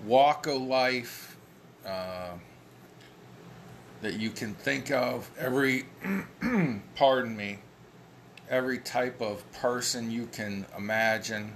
walk 0.05 0.47
of 0.47 0.61
life 0.61 1.35
uh, 1.85 2.33
that 4.01 4.19
you 4.19 4.29
can 4.29 4.53
think 4.53 4.91
of, 4.91 5.29
every, 5.39 5.85
pardon 6.95 7.35
me, 7.35 7.59
every 8.49 8.77
type 8.77 9.21
of 9.21 9.49
person 9.53 10.11
you 10.11 10.27
can 10.27 10.65
imagine 10.77 11.55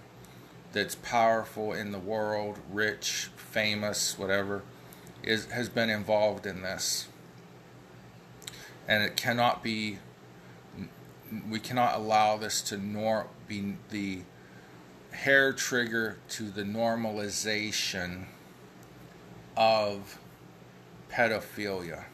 that's 0.74 0.96
powerful 0.96 1.74
in 1.74 1.92
the 1.92 2.00
world, 2.00 2.58
rich, 2.72 3.30
famous, 3.36 4.18
whatever, 4.18 4.64
is 5.28 5.46
has 5.48 5.70
been 5.70 5.90
involved 5.90 6.46
in 6.46 6.62
this. 6.62 7.08
And 8.88 9.04
it 9.04 9.16
cannot 9.18 9.64
be 9.64 10.00
we 11.50 11.60
cannot 11.60 11.96
allow 11.96 12.38
this 12.38 12.62
to 12.62 12.78
nor 12.78 13.28
be 13.48 13.76
the 13.90 14.22
hair 15.12 15.52
trigger 15.52 16.18
to 16.30 16.44
the 16.44 16.64
normalization 16.64 18.26
of 19.58 20.20
pedophilia. 21.12 22.06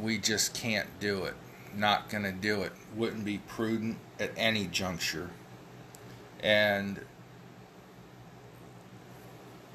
We 0.00 0.18
just 0.18 0.54
can't 0.54 0.88
do 1.00 1.24
it. 1.24 1.34
Not 1.74 2.08
going 2.08 2.24
to 2.24 2.32
do 2.32 2.62
it. 2.62 2.72
Wouldn't 2.94 3.24
be 3.24 3.38
prudent 3.38 3.96
at 4.20 4.30
any 4.36 4.66
juncture. 4.66 5.30
And 6.40 7.00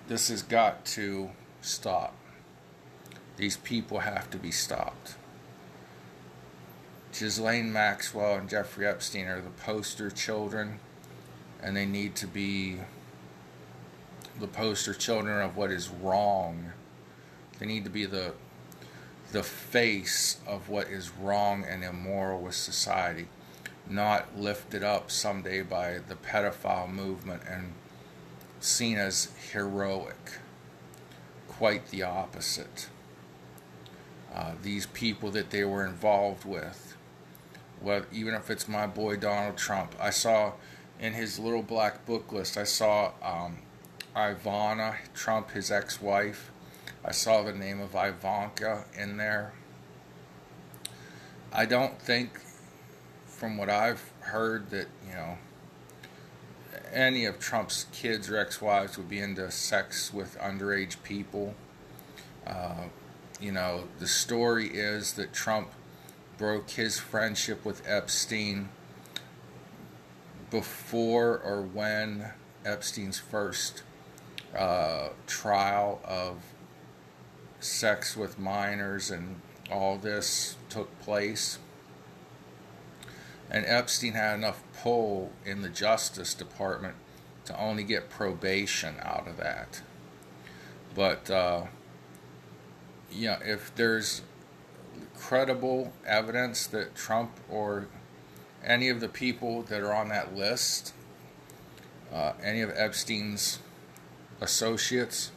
this 0.07 0.29
has 0.29 0.41
got 0.43 0.85
to 0.85 1.31
stop. 1.67 2.15
These 3.37 3.57
people 3.57 3.99
have 3.99 4.29
to 4.31 4.37
be 4.37 4.51
stopped. 4.51 5.15
Ghislaine 7.17 7.71
Maxwell 7.71 8.35
and 8.35 8.49
Jeffrey 8.49 8.85
Epstein 8.85 9.27
are 9.27 9.41
the 9.41 9.49
poster 9.49 10.09
children, 10.09 10.79
and 11.61 11.75
they 11.75 11.85
need 11.85 12.15
to 12.15 12.27
be 12.27 12.77
the 14.39 14.47
poster 14.47 14.93
children 14.93 15.41
of 15.41 15.57
what 15.57 15.71
is 15.71 15.89
wrong. 15.89 16.71
They 17.59 17.65
need 17.65 17.83
to 17.85 17.89
be 17.89 18.05
the 18.05 18.33
the 19.31 19.43
face 19.43 20.37
of 20.47 20.69
what 20.69 20.87
is 20.87 21.11
wrong 21.11 21.65
and 21.65 21.83
immoral 21.83 22.41
with 22.41 22.55
society, 22.55 23.27
not 23.89 24.37
lifted 24.37 24.83
up 24.83 25.11
someday 25.11 25.61
by 25.61 25.99
the 26.07 26.15
pedophile 26.15 26.89
movement 26.89 27.41
and 27.49 27.73
seen 28.61 28.97
as 28.97 29.29
heroic. 29.51 30.39
Quite 31.57 31.87
the 31.89 32.03
opposite. 32.03 32.89
Uh, 34.33 34.51
these 34.61 34.85
people 34.85 35.31
that 35.31 35.49
they 35.49 35.63
were 35.63 35.85
involved 35.85 36.45
with, 36.45 36.95
well, 37.81 38.03
even 38.11 38.35
if 38.35 38.51
it's 38.51 38.67
my 38.67 38.85
boy 38.85 39.15
Donald 39.15 39.57
Trump, 39.57 39.95
I 39.99 40.11
saw 40.11 40.53
in 40.99 41.13
his 41.13 41.39
little 41.39 41.63
black 41.63 42.05
book 42.05 42.31
list, 42.31 42.57
I 42.57 42.63
saw 42.63 43.11
um, 43.23 43.57
Ivana 44.15 44.97
Trump, 45.15 45.51
his 45.51 45.71
ex 45.71 46.01
wife. 46.01 46.51
I 47.03 47.11
saw 47.11 47.41
the 47.41 47.53
name 47.53 47.79
of 47.79 47.95
Ivanka 47.95 48.85
in 48.97 49.17
there. 49.17 49.53
I 51.51 51.65
don't 51.65 51.99
think, 51.99 52.39
from 53.25 53.57
what 53.57 53.69
I've 53.69 54.11
heard, 54.19 54.69
that, 54.71 54.87
you 55.07 55.13
know, 55.13 55.37
any 56.91 57.25
of 57.25 57.39
Trump's 57.39 57.85
kids 57.91 58.29
or 58.29 58.37
ex 58.37 58.61
wives 58.61 58.97
would 58.97 59.09
be 59.09 59.19
into 59.19 59.49
sex 59.51 60.13
with 60.13 60.37
underage 60.39 61.01
people. 61.03 61.55
Uh, 62.45 62.85
you 63.39 63.51
know, 63.51 63.83
the 63.99 64.07
story 64.07 64.67
is 64.67 65.13
that 65.13 65.33
Trump 65.33 65.71
broke 66.37 66.69
his 66.71 66.99
friendship 66.99 67.65
with 67.65 67.81
Epstein 67.87 68.69
before 70.49 71.39
or 71.39 71.61
when 71.61 72.31
Epstein's 72.65 73.19
first 73.19 73.83
uh, 74.55 75.09
trial 75.25 75.99
of 76.03 76.37
sex 77.59 78.15
with 78.15 78.39
minors 78.39 79.11
and 79.11 79.41
all 79.71 79.97
this 79.97 80.55
took 80.69 80.99
place. 81.01 81.59
And 83.49 83.65
Epstein 83.65 84.13
had 84.13 84.35
enough 84.35 84.61
pull 84.81 85.31
in 85.45 85.61
the 85.61 85.69
Justice 85.69 86.33
Department 86.33 86.95
to 87.45 87.57
only 87.57 87.83
get 87.83 88.09
probation 88.09 88.95
out 89.01 89.27
of 89.27 89.37
that. 89.37 89.81
But, 90.93 91.29
uh, 91.31 91.67
you 93.11 93.27
know, 93.27 93.37
if 93.43 93.73
there's 93.75 94.21
credible 95.15 95.93
evidence 96.05 96.67
that 96.67 96.95
Trump 96.95 97.31
or 97.49 97.87
any 98.63 98.89
of 98.89 98.99
the 98.99 99.07
people 99.07 99.61
that 99.63 99.81
are 99.81 99.93
on 99.93 100.09
that 100.09 100.35
list, 100.35 100.93
uh, 102.13 102.33
any 102.43 102.61
of 102.61 102.71
Epstein's 102.75 103.59
associates, 104.41 105.31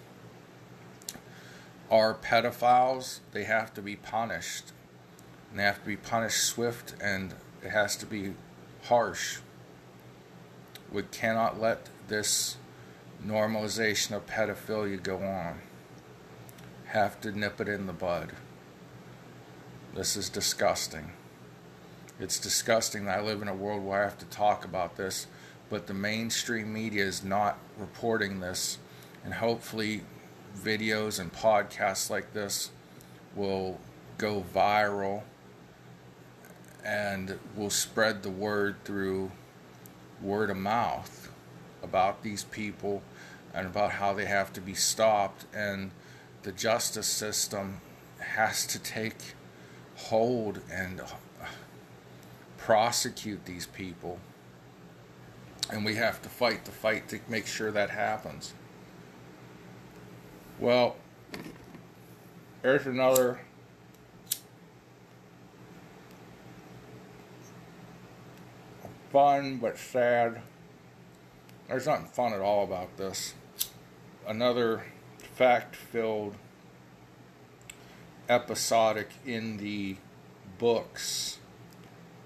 are 1.90 2.14
pedophiles, 2.14 3.18
they 3.32 3.44
have 3.44 3.74
to 3.74 3.82
be 3.82 3.96
punished. 3.96 4.72
And 5.50 5.58
they 5.58 5.64
have 5.64 5.80
to 5.80 5.86
be 5.86 5.96
punished 5.96 6.44
swift 6.44 6.94
and 7.02 7.34
it 7.62 7.70
has 7.70 7.96
to 7.96 8.06
be 8.06 8.34
harsh. 8.84 9.38
We 10.92 11.02
cannot 11.02 11.60
let 11.60 11.88
this 12.08 12.56
normalization 13.24 14.16
of 14.16 14.26
pedophilia 14.26 15.02
go 15.02 15.18
on. 15.18 15.60
Have 16.86 17.20
to 17.20 17.30
nip 17.30 17.60
it 17.60 17.68
in 17.68 17.86
the 17.86 17.92
bud. 17.92 18.32
This 19.94 20.16
is 20.16 20.28
disgusting. 20.28 21.12
It's 22.18 22.38
disgusting 22.38 23.04
that 23.04 23.18
I 23.18 23.22
live 23.22 23.42
in 23.42 23.48
a 23.48 23.54
world 23.54 23.84
where 23.84 24.00
I 24.00 24.04
have 24.04 24.18
to 24.18 24.26
talk 24.26 24.64
about 24.64 24.96
this, 24.96 25.26
but 25.68 25.86
the 25.86 25.94
mainstream 25.94 26.72
media 26.72 27.04
is 27.04 27.24
not 27.24 27.58
reporting 27.78 28.40
this. 28.40 28.78
And 29.24 29.34
hopefully, 29.34 30.02
videos 30.56 31.20
and 31.20 31.32
podcasts 31.32 32.10
like 32.10 32.32
this 32.32 32.70
will 33.34 33.78
go 34.18 34.44
viral 34.54 35.22
and 36.84 37.38
we'll 37.54 37.70
spread 37.70 38.22
the 38.22 38.30
word 38.30 38.76
through 38.84 39.30
word 40.20 40.50
of 40.50 40.56
mouth 40.56 41.30
about 41.82 42.22
these 42.22 42.44
people 42.44 43.02
and 43.54 43.66
about 43.66 43.92
how 43.92 44.12
they 44.12 44.26
have 44.26 44.52
to 44.52 44.60
be 44.60 44.74
stopped. 44.74 45.44
And 45.54 45.90
the 46.42 46.52
justice 46.52 47.06
system 47.06 47.80
has 48.18 48.66
to 48.66 48.78
take 48.78 49.34
hold 49.96 50.60
and 50.70 51.00
uh, 51.00 51.06
prosecute 52.56 53.44
these 53.44 53.66
people. 53.66 54.18
And 55.70 55.84
we 55.84 55.94
have 55.96 56.20
to 56.22 56.28
fight 56.28 56.64
the 56.64 56.70
fight 56.70 57.08
to 57.08 57.20
make 57.28 57.46
sure 57.46 57.70
that 57.70 57.90
happens. 57.90 58.54
Well 60.58 60.96
there's 62.62 62.86
another 62.86 63.40
fun 69.10 69.58
but 69.58 69.76
sad. 69.78 70.40
There's 71.68 71.86
nothing 71.86 72.06
fun 72.06 72.32
at 72.32 72.40
all 72.40 72.64
about 72.64 72.96
this. 72.96 73.34
Another 74.26 74.84
fact 75.34 75.76
filled 75.76 76.34
episodic 78.28 79.08
in 79.26 79.56
the 79.56 79.96
books. 80.58 81.38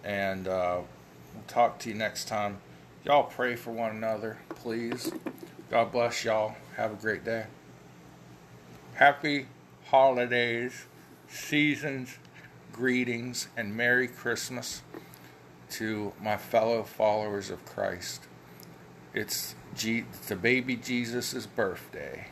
And 0.03 0.47
uh, 0.47 0.81
we'll 1.35 1.45
talk 1.47 1.79
to 1.81 1.89
you 1.89 1.95
next 1.95 2.29
time. 2.29 2.59
Y'all 3.05 3.25
pray 3.25 3.57
for 3.57 3.71
one 3.71 3.91
another, 3.91 4.39
please. 4.51 5.13
God 5.71 5.93
bless 5.93 6.25
y'all. 6.25 6.55
Have 6.77 6.93
a 6.93 6.97
great 6.97 7.25
day. 7.25 7.47
Happy 8.95 9.47
holidays, 9.87 10.87
seasons, 11.29 12.19
greetings, 12.73 13.49
and 13.57 13.77
Merry 13.77 14.09
Christmas 14.09 14.83
to 15.71 16.13
my 16.23 16.37
fellow 16.37 16.83
followers 16.83 17.51
of 17.51 17.65
Christ. 17.65 18.23
It's, 19.15 19.55
G- 19.75 20.05
the 20.29 20.37
baby 20.37 20.77
Jesus' 20.77 21.47
birthday. 21.47 22.29